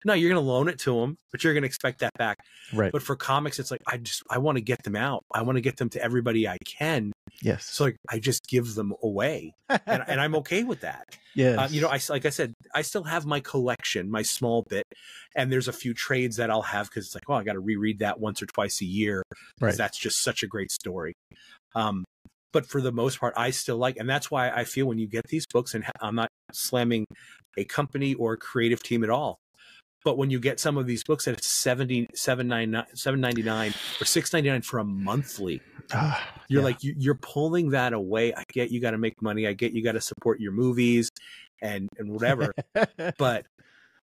No, 0.05 0.13
you're 0.13 0.29
going 0.29 0.41
to 0.41 0.49
loan 0.49 0.69
it 0.69 0.79
to 0.79 1.01
them, 1.01 1.17
but 1.31 1.43
you're 1.43 1.53
going 1.53 1.63
to 1.63 1.67
expect 1.67 1.99
that 1.99 2.13
back. 2.17 2.37
Right. 2.73 2.91
But 2.91 3.01
for 3.01 3.15
comics, 3.15 3.59
it's 3.59 3.71
like 3.71 3.81
I 3.85 3.97
just 3.97 4.23
I 4.29 4.37
want 4.37 4.57
to 4.57 4.61
get 4.61 4.83
them 4.83 4.95
out. 4.95 5.25
I 5.33 5.41
want 5.41 5.57
to 5.57 5.61
get 5.61 5.77
them 5.77 5.89
to 5.89 6.01
everybody 6.01 6.47
I 6.47 6.57
can. 6.65 7.11
Yes. 7.41 7.65
So 7.65 7.85
like 7.85 7.97
I 8.09 8.19
just 8.19 8.47
give 8.47 8.75
them 8.75 8.93
away, 9.03 9.53
and, 9.69 10.03
and 10.07 10.21
I'm 10.21 10.35
okay 10.41 10.63
with 10.63 10.81
that. 10.81 11.17
Yeah. 11.35 11.63
Uh, 11.63 11.67
you 11.69 11.81
know, 11.81 11.89
I 11.89 11.99
like 12.09 12.25
I 12.25 12.29
said, 12.29 12.53
I 12.73 12.81
still 12.81 13.03
have 13.03 13.25
my 13.25 13.39
collection, 13.39 14.09
my 14.09 14.21
small 14.21 14.65
bit, 14.69 14.85
and 15.35 15.51
there's 15.51 15.67
a 15.67 15.73
few 15.73 15.93
trades 15.93 16.37
that 16.37 16.49
I'll 16.49 16.61
have 16.61 16.89
because 16.89 17.05
it's 17.05 17.15
like, 17.15 17.29
oh, 17.29 17.33
I 17.33 17.43
got 17.43 17.53
to 17.53 17.59
reread 17.59 17.99
that 17.99 18.19
once 18.19 18.41
or 18.41 18.45
twice 18.45 18.81
a 18.81 18.85
year 18.85 19.23
because 19.29 19.73
right. 19.73 19.77
that's 19.77 19.97
just 19.97 20.23
such 20.23 20.43
a 20.43 20.47
great 20.47 20.71
story. 20.71 21.13
Um, 21.75 22.05
but 22.51 22.65
for 22.65 22.81
the 22.81 22.91
most 22.91 23.19
part, 23.19 23.33
I 23.37 23.51
still 23.51 23.77
like, 23.77 23.97
and 23.97 24.09
that's 24.09 24.31
why 24.31 24.49
I 24.49 24.63
feel 24.63 24.87
when 24.87 24.97
you 24.97 25.07
get 25.07 25.27
these 25.27 25.45
books, 25.45 25.75
and 25.75 25.85
I'm 26.01 26.15
not 26.15 26.29
slamming 26.51 27.05
a 27.57 27.65
company 27.65 28.15
or 28.15 28.33
a 28.33 28.37
creative 28.37 28.81
team 28.81 29.03
at 29.03 29.09
all, 29.09 29.39
but 30.03 30.17
when 30.17 30.29
you 30.29 30.39
get 30.39 30.59
some 30.59 30.77
of 30.77 30.85
these 30.87 31.03
books 31.03 31.27
at 31.27 31.43
70 31.43 32.07
799 32.13 33.73
or 34.01 34.05
699 34.05 34.61
for 34.61 34.79
a 34.79 34.83
monthly 34.83 35.61
uh, 35.91 36.19
you're 36.47 36.61
yeah. 36.61 36.65
like 36.65 36.83
you, 36.83 36.93
you're 36.97 37.15
pulling 37.15 37.71
that 37.71 37.93
away. 37.93 38.33
I 38.33 38.43
get 38.51 38.71
you 38.71 38.79
got 38.79 38.91
to 38.91 38.97
make 38.97 39.21
money. 39.21 39.47
I 39.47 39.53
get 39.53 39.73
you 39.73 39.83
got 39.83 39.93
to 39.93 40.01
support 40.01 40.39
your 40.39 40.51
movies 40.51 41.09
and 41.61 41.89
and 41.97 42.11
whatever. 42.11 42.53
But 43.17 43.45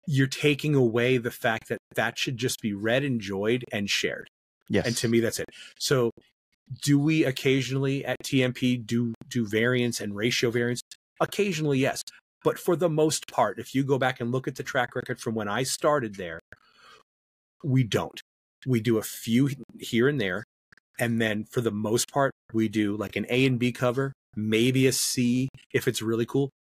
you're 0.07 0.27
taking 0.27 0.75
away 0.75 1.17
the 1.17 1.31
fact 1.31 1.69
that 1.69 1.79
that 1.95 2.19
should 2.19 2.37
just 2.37 2.61
be 2.61 2.75
read 2.75 3.05
enjoyed 3.05 3.65
and 3.73 3.89
shared. 3.89 4.29
Yes 4.69 4.87
and 4.87 4.97
to 4.99 5.09
me 5.09 5.21
that's 5.21 5.39
it. 5.39 5.47
So 5.79 6.11
do 6.83 6.99
we 6.99 7.25
occasionally 7.25 8.05
at 8.05 8.17
tmp 8.23 8.87
do 8.87 9.13
do 9.29 9.47
variants 9.47 10.01
and 10.01 10.15
ratio 10.15 10.51
variants 10.51 10.81
occasionally 11.21 11.79
yes 11.79 12.03
but 12.45 12.59
for 12.59 12.77
the 12.77 12.89
most 12.89 13.29
part, 13.29 13.59
if 13.59 13.75
you 13.75 13.85
go 13.85 13.99
back 13.99 14.21
and 14.21 14.33
look 14.33 14.49
at 14.49 14.57
the 14.57 14.63
track 14.63 14.95
record 14.95 15.21
from 15.21 15.35
when 15.35 15.49
I 15.49 15.63
started 15.63 16.17
there, 16.17 16.41
we 17.63 17.85
don't. 17.85 18.21
We 18.67 18.81
do 18.81 18.99
a 18.99 19.03
few 19.03 19.51
here 19.79 20.09
and 20.09 20.21
there. 20.21 20.45
And 20.99 21.21
then 21.21 21.45
for 21.45 21.61
the 21.61 21.71
most 21.71 22.11
part, 22.13 22.33
we 22.53 22.69
do 22.69 22.97
like 22.97 23.17
an 23.17 23.27
A 23.29 23.47
and 23.47 23.59
B 23.59 23.73
cover, 23.73 24.13
maybe 24.37 24.87
a 24.87 24.93
C 24.93 25.49
if 25.73 25.89
it's 25.89 26.03
really 26.03 26.27
cool. 26.27 26.51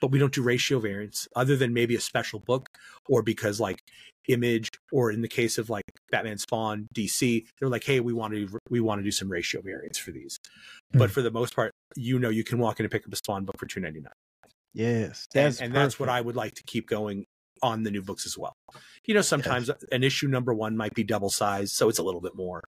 But 0.00 0.10
we 0.10 0.18
don't 0.18 0.32
do 0.32 0.42
ratio 0.42 0.78
variants 0.78 1.28
other 1.36 1.56
than 1.56 1.74
maybe 1.74 1.94
a 1.94 2.00
special 2.00 2.40
book 2.40 2.68
or 3.06 3.22
because 3.22 3.60
like 3.60 3.80
image 4.28 4.68
or 4.92 5.10
in 5.10 5.20
the 5.20 5.28
case 5.28 5.58
of 5.58 5.68
like 5.68 5.84
Batman 6.10 6.38
Spawn 6.38 6.86
DC, 6.94 7.44
they're 7.58 7.68
like, 7.68 7.84
hey, 7.84 8.00
we 8.00 8.14
want 8.14 8.32
to 8.32 8.48
we 8.70 8.80
want 8.80 9.00
to 9.00 9.02
do 9.02 9.10
some 9.10 9.30
ratio 9.30 9.60
variants 9.60 9.98
for 9.98 10.12
these. 10.12 10.38
Mm. 10.94 11.00
But 11.00 11.10
for 11.10 11.20
the 11.20 11.30
most 11.30 11.54
part, 11.54 11.72
you 11.96 12.18
know 12.18 12.30
you 12.30 12.44
can 12.44 12.58
walk 12.58 12.80
in 12.80 12.84
and 12.84 12.90
pick 12.90 13.06
up 13.06 13.12
a 13.12 13.16
Spawn 13.16 13.44
book 13.44 13.58
for 13.58 13.66
two 13.66 13.80
ninety 13.80 14.00
nine. 14.00 14.12
Yes, 14.72 15.26
that's 15.32 15.58
and, 15.58 15.66
and 15.66 15.74
that's 15.74 15.98
what 15.98 16.08
I 16.08 16.20
would 16.20 16.36
like 16.36 16.54
to 16.54 16.62
keep 16.62 16.88
going 16.88 17.26
on 17.62 17.82
the 17.82 17.90
new 17.90 18.02
books 18.02 18.26
as 18.26 18.38
well. 18.38 18.56
You 19.04 19.14
know, 19.14 19.20
sometimes 19.20 19.68
yes. 19.68 19.84
an 19.92 20.04
issue 20.04 20.28
number 20.28 20.54
one 20.54 20.76
might 20.76 20.94
be 20.94 21.04
double 21.04 21.30
sized, 21.30 21.74
so 21.74 21.88
it's 21.88 21.98
a 21.98 22.02
little 22.02 22.20
bit 22.20 22.34
more. 22.34 22.62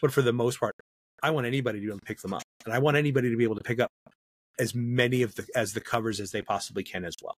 But 0.00 0.12
for 0.12 0.22
the 0.22 0.32
most 0.32 0.60
part, 0.60 0.74
I 1.22 1.30
want 1.30 1.46
anybody 1.46 1.80
to 1.80 1.82
be 1.82 1.90
able 1.90 1.98
to 1.98 2.04
pick 2.04 2.20
them 2.20 2.34
up, 2.34 2.42
and 2.64 2.74
I 2.74 2.78
want 2.78 2.96
anybody 2.96 3.30
to 3.30 3.36
be 3.36 3.44
able 3.44 3.56
to 3.56 3.64
pick 3.64 3.80
up 3.80 3.90
as 4.58 4.74
many 4.74 5.22
of 5.22 5.34
the 5.34 5.46
as 5.54 5.72
the 5.72 5.80
covers 5.80 6.20
as 6.20 6.30
they 6.30 6.42
possibly 6.42 6.82
can 6.82 7.04
as 7.04 7.14
well. 7.22 7.36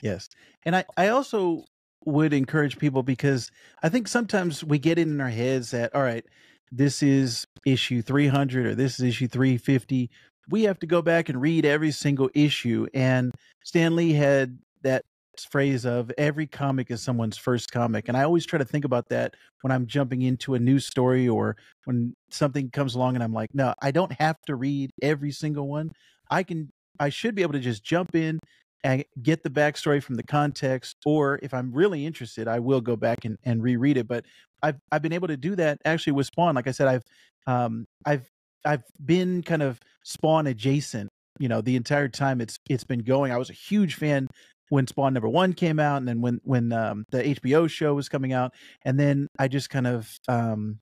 Yes, 0.00 0.28
and 0.64 0.74
I 0.74 0.84
I 0.96 1.08
also 1.08 1.64
would 2.04 2.32
encourage 2.32 2.78
people 2.78 3.02
because 3.02 3.50
I 3.82 3.88
think 3.88 4.08
sometimes 4.08 4.64
we 4.64 4.78
get 4.78 4.98
it 4.98 5.06
in 5.06 5.20
our 5.20 5.28
heads 5.28 5.70
that 5.70 5.94
all 5.94 6.02
right, 6.02 6.24
this 6.70 7.02
is 7.02 7.46
issue 7.66 8.02
300 8.02 8.66
or 8.66 8.74
this 8.74 8.98
is 8.98 9.04
issue 9.04 9.28
350 9.28 10.10
we 10.50 10.64
have 10.64 10.78
to 10.80 10.86
go 10.86 11.02
back 11.02 11.28
and 11.28 11.40
read 11.40 11.64
every 11.64 11.92
single 11.92 12.30
issue. 12.34 12.86
And 12.94 13.32
Stan 13.64 13.96
Lee 13.96 14.12
had 14.12 14.58
that 14.82 15.04
phrase 15.50 15.86
of 15.86 16.12
every 16.18 16.46
comic 16.46 16.90
is 16.90 17.00
someone's 17.00 17.38
first 17.38 17.70
comic. 17.70 18.08
And 18.08 18.16
I 18.16 18.22
always 18.22 18.44
try 18.44 18.58
to 18.58 18.64
think 18.64 18.84
about 18.84 19.08
that 19.08 19.34
when 19.62 19.70
I'm 19.70 19.86
jumping 19.86 20.22
into 20.22 20.54
a 20.54 20.58
new 20.58 20.78
story 20.78 21.28
or 21.28 21.56
when 21.84 22.14
something 22.30 22.70
comes 22.70 22.94
along 22.94 23.14
and 23.14 23.24
I'm 23.24 23.32
like, 23.32 23.54
no, 23.54 23.74
I 23.80 23.90
don't 23.90 24.12
have 24.12 24.36
to 24.46 24.56
read 24.56 24.90
every 25.00 25.32
single 25.32 25.68
one. 25.68 25.90
I 26.30 26.42
can, 26.42 26.70
I 26.98 27.08
should 27.08 27.34
be 27.34 27.42
able 27.42 27.54
to 27.54 27.60
just 27.60 27.82
jump 27.82 28.14
in 28.14 28.38
and 28.84 29.04
get 29.22 29.42
the 29.42 29.50
backstory 29.50 30.02
from 30.02 30.16
the 30.16 30.22
context. 30.22 30.96
Or 31.06 31.38
if 31.42 31.54
I'm 31.54 31.72
really 31.72 32.04
interested, 32.04 32.48
I 32.48 32.58
will 32.58 32.80
go 32.80 32.96
back 32.96 33.24
and, 33.24 33.38
and 33.44 33.62
reread 33.62 33.96
it. 33.96 34.08
But 34.08 34.26
I've, 34.62 34.76
I've 34.90 35.02
been 35.02 35.12
able 35.12 35.28
to 35.28 35.36
do 35.36 35.56
that 35.56 35.78
actually 35.84 36.12
with 36.12 36.26
Spawn. 36.26 36.54
Like 36.54 36.66
I 36.66 36.72
said, 36.72 36.88
I've, 36.88 37.04
um, 37.46 37.86
I've 38.04 38.28
I've 38.64 38.84
been 39.04 39.42
kind 39.42 39.62
of 39.62 39.80
Spawn 40.04 40.46
adjacent, 40.46 41.08
you 41.38 41.48
know, 41.48 41.60
the 41.60 41.76
entire 41.76 42.08
time 42.08 42.40
it's 42.40 42.58
it's 42.68 42.84
been 42.84 43.00
going. 43.00 43.32
I 43.32 43.38
was 43.38 43.50
a 43.50 43.54
huge 43.54 43.94
fan 43.94 44.28
when 44.68 44.86
Spawn 44.86 45.12
number 45.12 45.28
one 45.28 45.52
came 45.52 45.78
out, 45.78 45.98
and 45.98 46.08
then 46.08 46.20
when 46.20 46.40
when 46.44 46.72
um, 46.72 47.04
the 47.10 47.22
HBO 47.22 47.68
show 47.68 47.94
was 47.94 48.08
coming 48.08 48.32
out, 48.32 48.52
and 48.84 48.98
then 48.98 49.28
I 49.38 49.48
just 49.48 49.70
kind 49.70 49.86
of 49.86 50.10
um, 50.28 50.80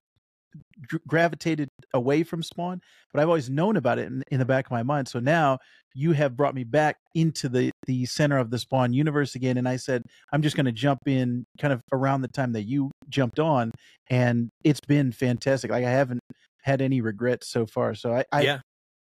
gravitated 1.06 1.68
away 1.94 2.22
from 2.22 2.42
Spawn. 2.42 2.80
But 3.12 3.20
I've 3.20 3.28
always 3.28 3.50
known 3.50 3.76
about 3.76 3.98
it 3.98 4.06
in, 4.06 4.22
in 4.30 4.38
the 4.38 4.44
back 4.44 4.66
of 4.66 4.70
my 4.70 4.82
mind. 4.82 5.08
So 5.08 5.20
now 5.20 5.58
you 5.94 6.12
have 6.12 6.36
brought 6.36 6.54
me 6.54 6.64
back 6.64 6.96
into 7.14 7.48
the 7.48 7.70
the 7.86 8.06
center 8.06 8.38
of 8.38 8.50
the 8.50 8.58
Spawn 8.58 8.92
universe 8.92 9.34
again, 9.34 9.58
and 9.58 9.68
I 9.68 9.76
said 9.76 10.04
I'm 10.32 10.42
just 10.42 10.56
going 10.56 10.66
to 10.66 10.72
jump 10.72 11.00
in 11.06 11.44
kind 11.60 11.72
of 11.72 11.82
around 11.92 12.22
the 12.22 12.28
time 12.28 12.52
that 12.52 12.62
you 12.62 12.90
jumped 13.08 13.40
on, 13.40 13.72
and 14.08 14.50
it's 14.64 14.80
been 14.80 15.12
fantastic. 15.12 15.70
Like 15.70 15.84
I 15.84 15.90
haven't 15.90 16.20
had 16.62 16.81
any 16.81 17.01
regrets 17.01 17.49
so 17.49 17.66
far. 17.66 17.94
So 17.94 18.14
I, 18.14 18.25
I 18.33 18.42
yeah. 18.42 18.59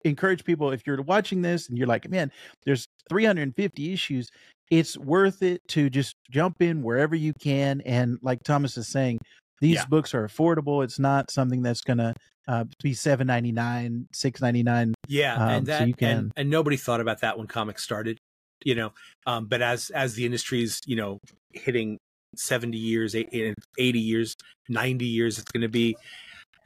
encourage 0.06 0.44
people 0.44 0.72
if 0.72 0.86
you're 0.86 1.02
watching 1.02 1.42
this 1.42 1.70
and 1.70 1.78
you're 1.78 1.88
like, 1.88 2.10
man, 2.10 2.32
there's 2.66 2.88
350 3.10 3.94
issues. 3.94 4.30
It's 4.70 4.98
worth 4.98 5.44
it 5.44 5.62
to 5.70 5.90
just 5.90 6.16
jump 6.30 6.62
in 6.62 6.82
wherever 6.82 7.16
you 7.16 7.34
can. 7.34 7.82
And 7.82 8.18
like 8.22 8.44
Thomas 8.44 8.78
is 8.78 8.88
saying, 8.88 9.20
these 9.62 9.76
yeah. 9.76 9.86
books 9.86 10.14
are 10.14 10.28
affordable. 10.28 10.84
It's 10.84 11.00
not 11.00 11.32
something 11.32 11.62
that's 11.62 11.82
gonna 11.82 12.16
uh, 12.48 12.66
be 12.82 12.94
seven 12.94 13.28
ninety 13.28 13.52
nine, 13.52 14.08
six 14.12 14.42
ninety 14.42 14.64
nine. 14.64 14.94
Yeah, 15.08 15.36
um, 15.36 15.50
and 15.50 15.66
that 15.68 15.80
so 15.80 15.86
you 15.86 15.94
can... 15.94 16.18
and, 16.18 16.32
and 16.36 16.50
nobody 16.50 16.76
thought 16.76 17.00
about 17.00 17.22
that 17.22 17.38
when 17.38 17.48
comics 17.48 17.84
started, 17.84 18.18
you 18.66 18.76
know. 18.76 18.92
Um, 19.28 19.46
but 19.46 19.62
as 19.62 19.92
as 19.92 20.16
the 20.16 20.26
industry's 20.26 20.82
you 20.88 20.96
know 20.96 21.20
hitting 21.54 22.00
seventy 22.36 22.80
years, 22.80 23.16
eighty 23.16 24.00
years, 24.00 24.36
ninety 24.68 25.06
years, 25.06 25.38
it's 25.38 25.52
going 25.52 25.62
to 25.62 25.70
be 25.70 25.96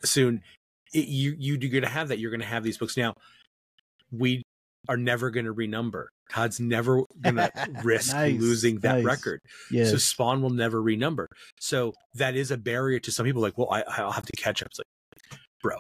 soon 0.04 0.42
it, 0.96 1.08
you 1.08 1.36
you 1.38 1.58
you're 1.60 1.72
going 1.72 1.84
to 1.84 1.90
have 1.90 2.10
that. 2.10 2.20
You're 2.20 2.32
going 2.32 2.42
to 2.42 2.48
have 2.48 2.64
these 2.64 2.78
books 2.78 2.98
now. 2.98 3.14
We 4.12 4.44
are 4.88 4.98
never 4.98 5.30
going 5.30 5.46
to 5.46 5.54
renumber. 5.54 6.06
Todd's 6.32 6.60
never 6.60 7.04
going 7.22 7.36
to 7.36 7.52
risk 7.84 8.14
nice, 8.14 8.40
losing 8.40 8.80
that 8.80 8.98
nice. 8.98 9.04
record. 9.04 9.42
Yes. 9.72 9.92
So 9.92 9.98
Spawn 9.98 10.42
will 10.42 10.52
never 10.52 10.82
renumber. 10.82 11.28
So 11.60 11.94
that 12.16 12.36
is 12.36 12.52
a 12.52 12.58
barrier 12.58 13.00
to 13.00 13.12
some 13.12 13.26
people. 13.26 13.42
Like, 13.42 13.58
well, 13.58 13.70
I, 13.72 13.84
I'll 13.88 14.12
have 14.12 14.26
to 14.26 14.42
catch 14.42 14.62
up. 14.62 14.68
It's 14.68 14.80
like, 14.80 15.40
bro, 15.62 15.78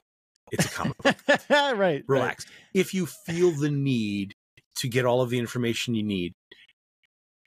it's 0.51 0.65
a 0.65 0.69
comic 0.69 0.97
book. 0.97 1.15
right. 1.49 2.03
Relax. 2.07 2.45
Right. 2.45 2.53
If 2.73 2.93
you 2.93 3.05
feel 3.05 3.51
the 3.51 3.69
need 3.69 4.33
to 4.77 4.87
get 4.87 5.05
all 5.05 5.21
of 5.21 5.29
the 5.29 5.39
information 5.39 5.95
you 5.95 6.03
need, 6.03 6.33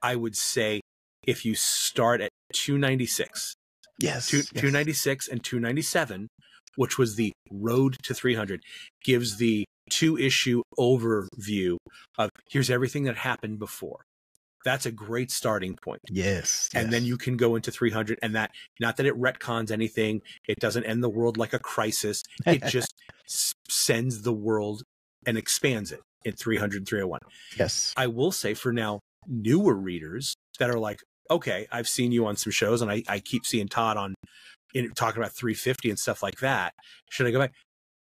I 0.02 0.16
would 0.16 0.36
say 0.36 0.80
if 1.26 1.44
you 1.44 1.54
start 1.54 2.20
at 2.20 2.30
296, 2.54 3.54
yes, 4.00 4.28
two, 4.28 4.38
yes. 4.38 4.48
296 4.50 5.28
and 5.28 5.42
297, 5.42 6.28
which 6.78 6.96
was 6.96 7.16
the 7.16 7.32
Road 7.50 7.96
to 8.04 8.14
300, 8.14 8.62
gives 9.04 9.38
the 9.38 9.64
two 9.90 10.16
issue 10.16 10.62
overview 10.78 11.76
of 12.16 12.30
here's 12.50 12.70
everything 12.70 13.02
that 13.04 13.16
happened 13.16 13.58
before. 13.58 14.04
That's 14.64 14.86
a 14.86 14.92
great 14.92 15.30
starting 15.32 15.76
point. 15.82 16.00
Yes. 16.08 16.68
And 16.74 16.84
yes. 16.84 16.92
then 16.92 17.04
you 17.04 17.16
can 17.16 17.36
go 17.36 17.56
into 17.56 17.72
300 17.72 18.18
and 18.22 18.36
that, 18.36 18.52
not 18.80 18.96
that 18.98 19.06
it 19.06 19.18
retcons 19.18 19.72
anything, 19.72 20.20
it 20.46 20.58
doesn't 20.60 20.84
end 20.84 21.02
the 21.02 21.08
world 21.08 21.36
like 21.36 21.52
a 21.52 21.58
crisis. 21.58 22.22
It 22.46 22.64
just 22.68 22.94
sends 23.68 24.22
the 24.22 24.32
world 24.32 24.82
and 25.26 25.36
expands 25.36 25.90
it 25.90 26.00
in 26.24 26.34
300 26.34 26.86
301. 26.86 27.20
Yes. 27.58 27.92
I 27.96 28.06
will 28.06 28.32
say 28.32 28.54
for 28.54 28.72
now, 28.72 29.00
newer 29.26 29.74
readers 29.74 30.34
that 30.60 30.70
are 30.70 30.78
like, 30.78 31.00
okay, 31.30 31.66
I've 31.72 31.88
seen 31.88 32.12
you 32.12 32.26
on 32.26 32.36
some 32.36 32.52
shows 32.52 32.82
and 32.82 32.90
I, 32.90 33.02
I 33.08 33.18
keep 33.18 33.46
seeing 33.46 33.68
Todd 33.68 33.96
on 33.96 34.14
in 34.74 34.90
talking 34.92 35.20
about 35.20 35.32
350 35.32 35.90
and 35.90 35.98
stuff 35.98 36.22
like 36.22 36.38
that. 36.40 36.74
Should 37.10 37.26
I 37.26 37.30
go 37.30 37.38
back? 37.38 37.52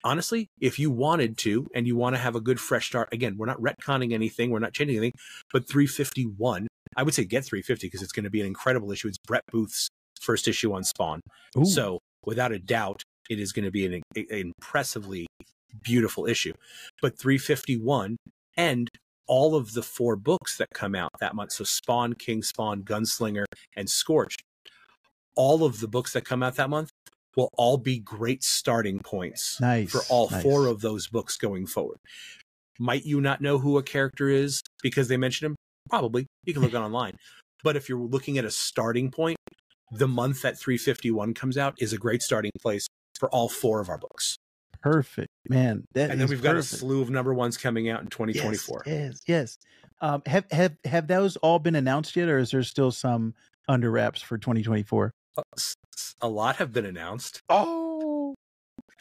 Honestly, 0.04 0.50
if 0.60 0.78
you 0.78 0.92
wanted 0.92 1.38
to 1.40 1.68
and 1.74 1.88
you 1.88 1.96
want 1.96 2.16
to 2.16 2.22
have 2.22 2.36
a 2.36 2.42
good 2.42 2.60
fresh 2.60 2.88
start, 2.88 3.10
again, 3.12 3.38
we're 3.38 3.48
not 3.48 3.60
retconning 3.60 4.14
anything, 4.14 4.52
we're 4.52 4.60
not 4.60 4.74
changing 4.74 4.98
anything, 4.98 5.14
but 5.52 5.68
351, 5.68 6.68
I 6.96 7.04
would 7.04 7.14
say 7.14 7.26
get 7.26 7.44
350 7.44 7.88
because 7.88 8.04
it's 8.04 8.12
going 8.12 8.24
to 8.24 8.30
be 8.30 8.40
an 8.42 8.48
incredible 8.48 8.92
issue. 8.92 9.08
It's 9.08 9.18
Brett 9.18 9.44
Booth's 9.52 9.90
first 10.22 10.48
issue 10.48 10.74
on 10.74 10.84
Spawn. 10.84 11.22
Ooh. 11.58 11.66
So, 11.66 12.00
without 12.24 12.52
a 12.52 12.60
doubt, 12.60 13.02
it 13.30 13.40
is 13.40 13.52
going 13.52 13.66
to 13.66 13.72
be 13.72 13.86
an, 13.86 14.02
an 14.16 14.54
impressively 14.60 15.26
beautiful 15.82 16.28
issue. 16.28 16.54
But 17.02 17.18
351 17.18 18.18
and 18.58 18.90
all 19.28 19.56
of 19.56 19.74
the 19.74 19.82
four 19.82 20.16
books 20.16 20.58
that 20.58 20.70
come 20.74 20.96
out 20.96 21.10
that 21.20 21.36
month. 21.36 21.52
So 21.52 21.64
Spawn, 21.64 22.14
King 22.14 22.44
Spawn, 22.44 22.84
Gunslinger, 22.84 23.46
and 23.76 23.90
Scorch 23.90 24.36
all 25.36 25.64
of 25.64 25.80
the 25.80 25.88
books 25.88 26.14
that 26.14 26.26
come 26.26 26.44
out 26.44 26.56
that 26.56 26.70
month 26.70 26.92
will 27.36 27.50
all 27.58 27.78
be 27.78 28.00
great 28.00 28.44
starting 28.44 29.00
points 29.00 29.60
nice, 29.60 29.92
for 29.92 30.02
all 30.10 30.30
nice. 30.30 30.42
four 30.42 30.68
of 30.68 30.82
those 30.82 31.08
books 31.08 31.38
going 31.38 31.68
forward. 31.68 31.98
Might 32.80 33.06
you 33.06 33.22
not 33.22 33.42
know 33.42 33.58
who 33.58 33.78
a 33.78 33.84
character 33.84 34.30
is 34.30 34.62
because 34.82 35.08
they 35.08 35.18
mentioned 35.18 35.52
him? 35.52 35.56
Probably. 35.90 36.28
You 36.46 36.54
can 36.54 36.62
look 36.62 36.74
it 36.74 36.78
online. 36.78 37.18
But 37.64 37.76
if 37.76 37.90
you're 37.90 38.00
looking 38.00 38.38
at 38.38 38.46
a 38.46 38.52
starting 38.52 39.12
point, 39.12 39.38
the 39.92 40.08
month 40.08 40.42
that 40.42 40.58
351 40.58 41.34
comes 41.34 41.58
out 41.58 41.76
is 41.80 41.94
a 41.94 41.98
great 41.98 42.22
starting 42.22 42.52
place 42.62 42.88
for 43.20 43.30
all 43.30 43.50
four 43.50 43.80
of 43.80 43.90
our 43.90 43.98
books. 43.98 44.38
Perfect, 44.82 45.30
man. 45.50 45.84
and 45.96 46.12
then 46.12 46.20
we've 46.20 46.42
perfect. 46.42 46.44
got 46.44 46.56
a 46.58 46.64
slew 46.64 47.02
of 47.02 47.10
number 47.10 47.34
ones 47.34 47.58
coming 47.58 47.90
out 47.90 48.02
in 48.02 48.08
2024. 48.08 48.84
Yes, 48.86 48.96
yes. 48.96 49.22
yes. 49.26 49.58
Um, 50.02 50.22
have 50.28 50.46
have 50.52 50.76
have 50.86 51.08
those 51.08 51.38
all 51.38 51.58
been 51.58 51.76
announced 51.76 52.16
yet, 52.16 52.30
or 52.30 52.38
is 52.38 52.52
there 52.52 52.62
still 52.62 52.92
some 52.92 53.34
under 53.68 53.90
wraps 53.90 54.22
for 54.22 54.38
2024? 54.38 55.12
A 56.22 56.28
lot 56.28 56.58
have 56.58 56.72
been 56.72 56.86
announced. 56.86 57.42
Oh, 57.50 58.36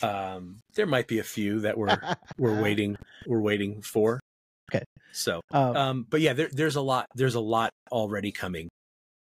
Um, 0.02 0.58
there 0.74 0.86
might 0.86 1.06
be 1.06 1.18
a 1.18 1.24
few 1.24 1.60
that 1.60 1.78
we're 1.78 1.96
we're 2.38 2.60
waiting 2.60 2.96
we're 3.26 3.40
waiting 3.40 3.82
for. 3.82 4.20
Okay. 4.72 4.84
So, 5.12 5.40
um, 5.52 5.76
um, 5.76 6.06
but 6.08 6.20
yeah, 6.20 6.32
there, 6.32 6.48
there's 6.50 6.76
a 6.76 6.80
lot 6.80 7.06
there's 7.14 7.34
a 7.34 7.40
lot 7.40 7.70
already 7.92 8.32
coming. 8.32 8.68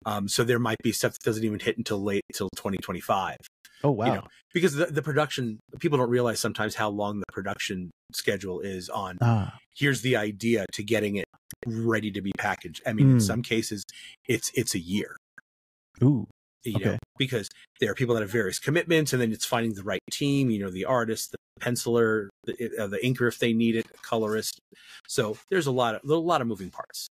Um, 0.06 0.28
so 0.28 0.44
there 0.44 0.58
might 0.58 0.78
be 0.82 0.92
stuff 0.92 1.12
that 1.12 1.22
doesn't 1.22 1.44
even 1.44 1.60
hit 1.60 1.78
until 1.78 2.02
late 2.02 2.22
until 2.30 2.48
2025. 2.56 3.36
Oh 3.82 3.90
wow! 3.90 4.06
You 4.06 4.12
know, 4.14 4.26
because 4.52 4.74
the, 4.74 4.86
the 4.86 5.02
production 5.02 5.60
people 5.78 5.98
don't 5.98 6.10
realize 6.10 6.40
sometimes 6.40 6.74
how 6.74 6.88
long 6.88 7.20
the 7.20 7.32
production 7.32 7.90
schedule 8.12 8.60
is 8.60 8.88
on. 8.88 9.18
Ah. 9.20 9.58
Here's 9.76 10.02
the 10.02 10.16
idea 10.16 10.66
to 10.72 10.82
getting 10.82 11.16
it 11.16 11.26
ready 11.66 12.10
to 12.12 12.20
be 12.20 12.32
packaged. 12.38 12.82
I 12.86 12.92
mean, 12.92 13.06
mm. 13.06 13.10
in 13.10 13.16
hmm. 13.16 13.20
some 13.20 13.42
cases, 13.42 13.84
it's 14.26 14.50
it's 14.54 14.74
a 14.74 14.78
year. 14.78 15.16
Ooh. 16.02 16.26
You 16.64 16.76
okay. 16.76 16.84
know, 16.84 16.98
because 17.18 17.50
there 17.80 17.90
are 17.90 17.94
people 17.94 18.14
that 18.14 18.22
have 18.22 18.30
various 18.30 18.58
commitments, 18.58 19.12
and 19.12 19.20
then 19.20 19.32
it's 19.32 19.44
finding 19.44 19.74
the 19.74 19.82
right 19.82 20.00
team. 20.10 20.50
You 20.50 20.60
know, 20.60 20.70
the 20.70 20.86
artist, 20.86 21.32
the 21.32 21.38
penciler, 21.60 22.28
the, 22.44 22.70
uh, 22.78 22.86
the 22.86 22.98
inker 22.98 23.28
if 23.28 23.38
they 23.38 23.52
need 23.52 23.76
it, 23.76 23.86
colorist. 24.02 24.58
So 25.06 25.36
there's 25.50 25.66
a 25.66 25.72
lot 25.72 25.96
of 25.96 26.08
a 26.08 26.14
lot 26.14 26.40
of 26.40 26.46
moving 26.46 26.70
parts. 26.70 27.08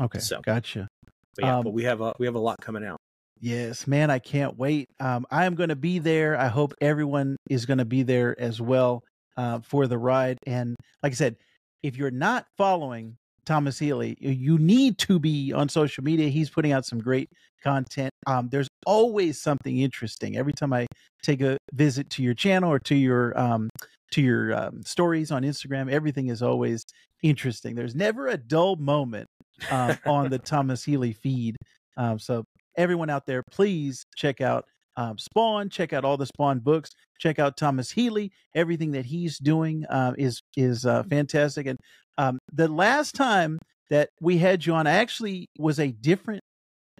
Okay, 0.00 0.18
so 0.18 0.40
gotcha. 0.40 0.88
But 1.36 1.44
yeah, 1.44 1.58
um, 1.58 1.64
but 1.64 1.72
we 1.72 1.84
have 1.84 2.00
a 2.00 2.14
we 2.18 2.26
have 2.26 2.34
a 2.34 2.40
lot 2.40 2.56
coming 2.60 2.84
out. 2.84 2.98
Yes, 3.40 3.86
man, 3.86 4.10
I 4.10 4.18
can't 4.18 4.56
wait. 4.56 4.88
Um, 4.98 5.26
I 5.30 5.44
am 5.44 5.54
going 5.54 5.68
to 5.68 5.76
be 5.76 5.98
there. 5.98 6.38
I 6.38 6.48
hope 6.48 6.72
everyone 6.80 7.36
is 7.50 7.66
going 7.66 7.78
to 7.78 7.84
be 7.84 8.02
there 8.02 8.38
as 8.40 8.60
well 8.60 9.02
uh, 9.36 9.60
for 9.60 9.86
the 9.86 9.98
ride. 9.98 10.38
And 10.46 10.74
like 11.02 11.12
I 11.12 11.14
said, 11.16 11.36
if 11.82 11.96
you're 11.96 12.10
not 12.10 12.46
following 12.56 13.16
Thomas 13.46 13.78
Healy, 13.78 14.16
you 14.20 14.58
need 14.58 14.98
to 14.98 15.18
be 15.18 15.52
on 15.52 15.68
social 15.68 16.04
media. 16.04 16.28
He's 16.28 16.50
putting 16.50 16.72
out 16.72 16.84
some 16.84 16.98
great 16.98 17.30
content. 17.62 18.10
Um, 18.26 18.48
there's 18.50 18.68
always 18.84 19.40
something 19.40 19.78
interesting 19.78 20.36
every 20.36 20.52
time 20.52 20.72
I 20.72 20.86
take 21.22 21.40
a 21.40 21.56
visit 21.72 22.10
to 22.10 22.22
your 22.22 22.34
channel 22.34 22.70
or 22.70 22.78
to 22.80 22.94
your 22.94 23.38
um, 23.38 23.70
to 24.12 24.22
your 24.22 24.54
um, 24.54 24.82
stories 24.84 25.30
on 25.30 25.42
Instagram. 25.42 25.90
Everything 25.90 26.28
is 26.28 26.42
always 26.42 26.84
interesting. 27.22 27.74
There's 27.74 27.94
never 27.94 28.28
a 28.28 28.36
dull 28.36 28.76
moment 28.76 29.28
um, 29.70 29.96
on 30.06 30.30
the 30.30 30.38
Thomas 30.52 30.84
Healy 30.84 31.12
feed. 31.12 31.56
Um, 31.96 32.18
so 32.18 32.44
everyone 32.76 33.10
out 33.10 33.26
there, 33.26 33.42
please 33.50 34.04
check 34.16 34.40
out 34.40 34.64
um, 34.96 35.18
Spawn. 35.18 35.70
Check 35.70 35.92
out 35.92 36.04
all 36.04 36.16
the 36.16 36.26
Spawn 36.26 36.60
books. 36.60 36.90
Check 37.18 37.38
out 37.38 37.56
Thomas 37.56 37.90
Healy. 37.90 38.32
Everything 38.54 38.92
that 38.92 39.06
he's 39.06 39.38
doing 39.38 39.84
uh, 39.86 40.12
is 40.18 40.42
is 40.56 40.86
uh, 40.86 41.02
fantastic. 41.04 41.66
And 41.66 41.78
um, 42.18 42.38
the 42.52 42.68
last 42.68 43.14
time 43.14 43.58
that 43.90 44.10
we 44.20 44.38
had 44.38 44.64
you 44.66 44.74
on, 44.74 44.86
actually 44.86 45.48
was 45.58 45.78
a 45.78 45.92
different 45.92 46.42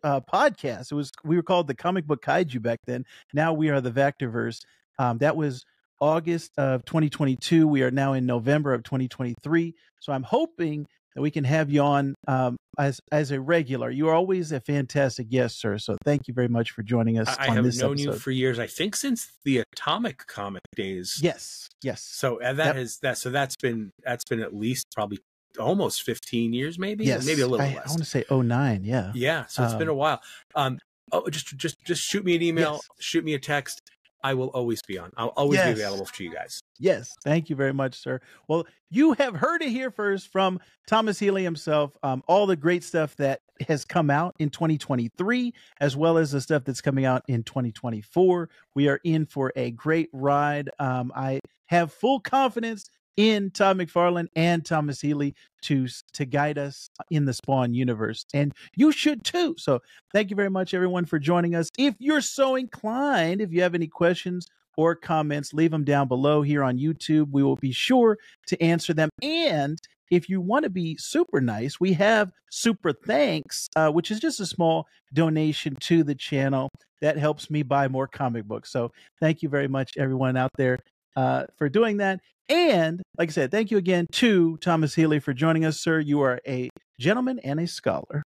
uh, 0.02 0.20
podcast. 0.20 0.92
It 0.92 0.94
was 0.94 1.10
we 1.24 1.36
were 1.36 1.42
called 1.42 1.66
the 1.66 1.74
Comic 1.74 2.06
Book 2.06 2.22
Kaiju 2.22 2.62
back 2.62 2.80
then. 2.86 3.04
Now 3.32 3.52
we 3.52 3.70
are 3.70 3.80
the 3.80 3.90
Vactorverse. 3.90 4.60
Um, 4.98 5.18
that 5.18 5.36
was 5.36 5.64
August 6.00 6.52
of 6.58 6.84
2022. 6.84 7.66
We 7.66 7.82
are 7.82 7.90
now 7.90 8.12
in 8.12 8.26
November 8.26 8.74
of 8.74 8.82
2023. 8.82 9.74
So 10.00 10.12
I'm 10.12 10.22
hoping 10.22 10.86
that 11.16 11.22
we 11.22 11.30
can 11.30 11.44
have 11.44 11.70
you 11.70 11.80
on 11.80 12.14
um, 12.28 12.56
as 12.78 13.00
as 13.10 13.30
a 13.30 13.40
regular. 13.40 13.90
You 13.90 14.08
are 14.08 14.14
always 14.14 14.52
a 14.52 14.60
fantastic 14.60 15.30
guest, 15.30 15.58
sir. 15.58 15.78
So 15.78 15.96
thank 16.04 16.28
you 16.28 16.34
very 16.34 16.48
much 16.48 16.72
for 16.72 16.82
joining 16.82 17.18
us. 17.18 17.34
I, 17.38 17.46
have 17.46 17.54
known 17.54 17.66
episode. 17.66 17.98
you 17.98 18.12
for 18.12 18.30
years. 18.30 18.58
I 18.58 18.66
think 18.66 18.94
since 18.94 19.32
the 19.44 19.64
Atomic 19.72 20.26
comic 20.26 20.62
days. 20.76 21.18
Yes, 21.22 21.68
yes. 21.82 22.02
So 22.02 22.40
uh, 22.42 22.52
that 22.52 22.66
yep. 22.66 22.76
has 22.76 22.98
that. 22.98 23.16
So 23.16 23.30
that's 23.30 23.56
been 23.56 23.90
that's 24.04 24.24
been 24.24 24.40
at 24.40 24.54
least 24.54 24.88
probably 24.94 25.18
almost 25.58 26.02
15 26.02 26.52
years, 26.52 26.78
maybe. 26.78 27.06
Yes, 27.06 27.24
maybe 27.24 27.40
a 27.40 27.46
little 27.46 27.64
I, 27.64 27.74
less. 27.74 27.86
I 27.86 27.90
want 27.90 28.00
to 28.00 28.04
say 28.04 28.24
09, 28.30 28.84
Yeah. 28.84 29.10
Yeah. 29.14 29.46
So 29.46 29.64
it's 29.64 29.72
um, 29.72 29.78
been 29.78 29.88
a 29.88 29.94
while. 29.94 30.20
Um. 30.54 30.78
Oh, 31.12 31.28
just 31.30 31.56
just 31.56 31.82
just 31.84 32.02
shoot 32.02 32.24
me 32.24 32.36
an 32.36 32.42
email. 32.42 32.72
Yes. 32.72 32.88
Shoot 33.00 33.24
me 33.24 33.32
a 33.32 33.38
text. 33.38 33.80
I 34.22 34.34
will 34.34 34.48
always 34.48 34.82
be 34.82 34.98
on. 34.98 35.12
I'll 35.16 35.28
always 35.28 35.58
yes. 35.58 35.66
be 35.66 35.80
available 35.80 36.06
to 36.06 36.24
you 36.24 36.34
guys. 36.34 36.60
Yes. 36.78 37.14
Thank 37.24 37.48
you 37.48 37.56
very 37.56 37.72
much, 37.72 37.94
sir. 37.98 38.20
Well, 38.48 38.66
you 38.90 39.14
have 39.14 39.34
heard 39.36 39.62
it 39.62 39.70
here 39.70 39.90
first 39.90 40.28
from 40.28 40.60
Thomas 40.86 41.18
Healy 41.18 41.42
himself. 41.42 41.96
Um, 42.02 42.22
all 42.28 42.46
the 42.46 42.56
great 42.56 42.84
stuff 42.84 43.16
that 43.16 43.40
has 43.66 43.84
come 43.84 44.10
out 44.10 44.34
in 44.38 44.50
2023, 44.50 45.54
as 45.80 45.96
well 45.96 46.18
as 46.18 46.32
the 46.32 46.40
stuff 46.40 46.64
that's 46.64 46.82
coming 46.82 47.04
out 47.06 47.22
in 47.28 47.42
2024. 47.44 48.50
We 48.74 48.88
are 48.88 49.00
in 49.04 49.26
for 49.26 49.52
a 49.56 49.70
great 49.70 50.10
ride. 50.12 50.70
Um, 50.78 51.12
I 51.16 51.40
have 51.66 51.92
full 51.92 52.20
confidence 52.20 52.84
in 53.16 53.50
Todd 53.50 53.78
McFarlane 53.78 54.28
and 54.36 54.62
Thomas 54.62 55.00
Healy 55.00 55.34
to 55.62 55.88
to 56.12 56.26
guide 56.26 56.58
us 56.58 56.90
in 57.10 57.24
the 57.24 57.32
Spawn 57.32 57.72
universe, 57.72 58.26
and 58.34 58.52
you 58.76 58.92
should 58.92 59.24
too. 59.24 59.54
So, 59.56 59.80
thank 60.12 60.28
you 60.28 60.36
very 60.36 60.50
much, 60.50 60.74
everyone, 60.74 61.06
for 61.06 61.18
joining 61.18 61.54
us. 61.54 61.70
If 61.78 61.94
you're 61.98 62.20
so 62.20 62.56
inclined, 62.56 63.40
if 63.40 63.52
you 63.52 63.62
have 63.62 63.74
any 63.74 63.86
questions 63.88 64.46
or 64.76 64.94
comments, 64.94 65.52
leave 65.52 65.70
them 65.70 65.84
down 65.84 66.08
below 66.08 66.42
here 66.42 66.62
on 66.62 66.78
YouTube. 66.78 67.30
We 67.30 67.42
will 67.42 67.56
be 67.56 67.72
sure 67.72 68.18
to 68.48 68.62
answer 68.62 68.94
them. 68.94 69.10
And 69.22 69.78
if 70.10 70.28
you 70.28 70.40
want 70.40 70.64
to 70.64 70.70
be 70.70 70.96
super 70.96 71.40
nice, 71.40 71.80
we 71.80 71.92
have 71.94 72.30
Super 72.50 72.92
Thanks, 72.92 73.68
uh, 73.74 73.90
which 73.90 74.10
is 74.10 74.20
just 74.20 74.40
a 74.40 74.46
small 74.46 74.86
donation 75.12 75.76
to 75.80 76.04
the 76.04 76.14
channel 76.14 76.68
that 77.00 77.18
helps 77.18 77.50
me 77.50 77.62
buy 77.62 77.88
more 77.88 78.06
comic 78.06 78.44
books. 78.44 78.70
So, 78.70 78.92
thank 79.20 79.42
you 79.42 79.48
very 79.48 79.68
much, 79.68 79.92
everyone 79.96 80.36
out 80.36 80.50
there. 80.56 80.78
Uh, 81.16 81.46
for 81.56 81.68
doing 81.68 81.96
that. 81.96 82.20
And 82.48 83.02
like 83.18 83.30
I 83.30 83.32
said, 83.32 83.50
thank 83.50 83.70
you 83.70 83.78
again 83.78 84.06
to 84.12 84.58
Thomas 84.58 84.94
Healy 84.94 85.18
for 85.18 85.32
joining 85.32 85.64
us, 85.64 85.80
sir. 85.80 85.98
You 85.98 86.20
are 86.20 86.40
a 86.46 86.68
gentleman 87.00 87.38
and 87.40 87.58
a 87.58 87.66
scholar. 87.66 88.22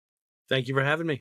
Thank 0.49 0.67
you 0.67 0.73
for 0.73 0.83
having 0.83 1.05
me. 1.05 1.19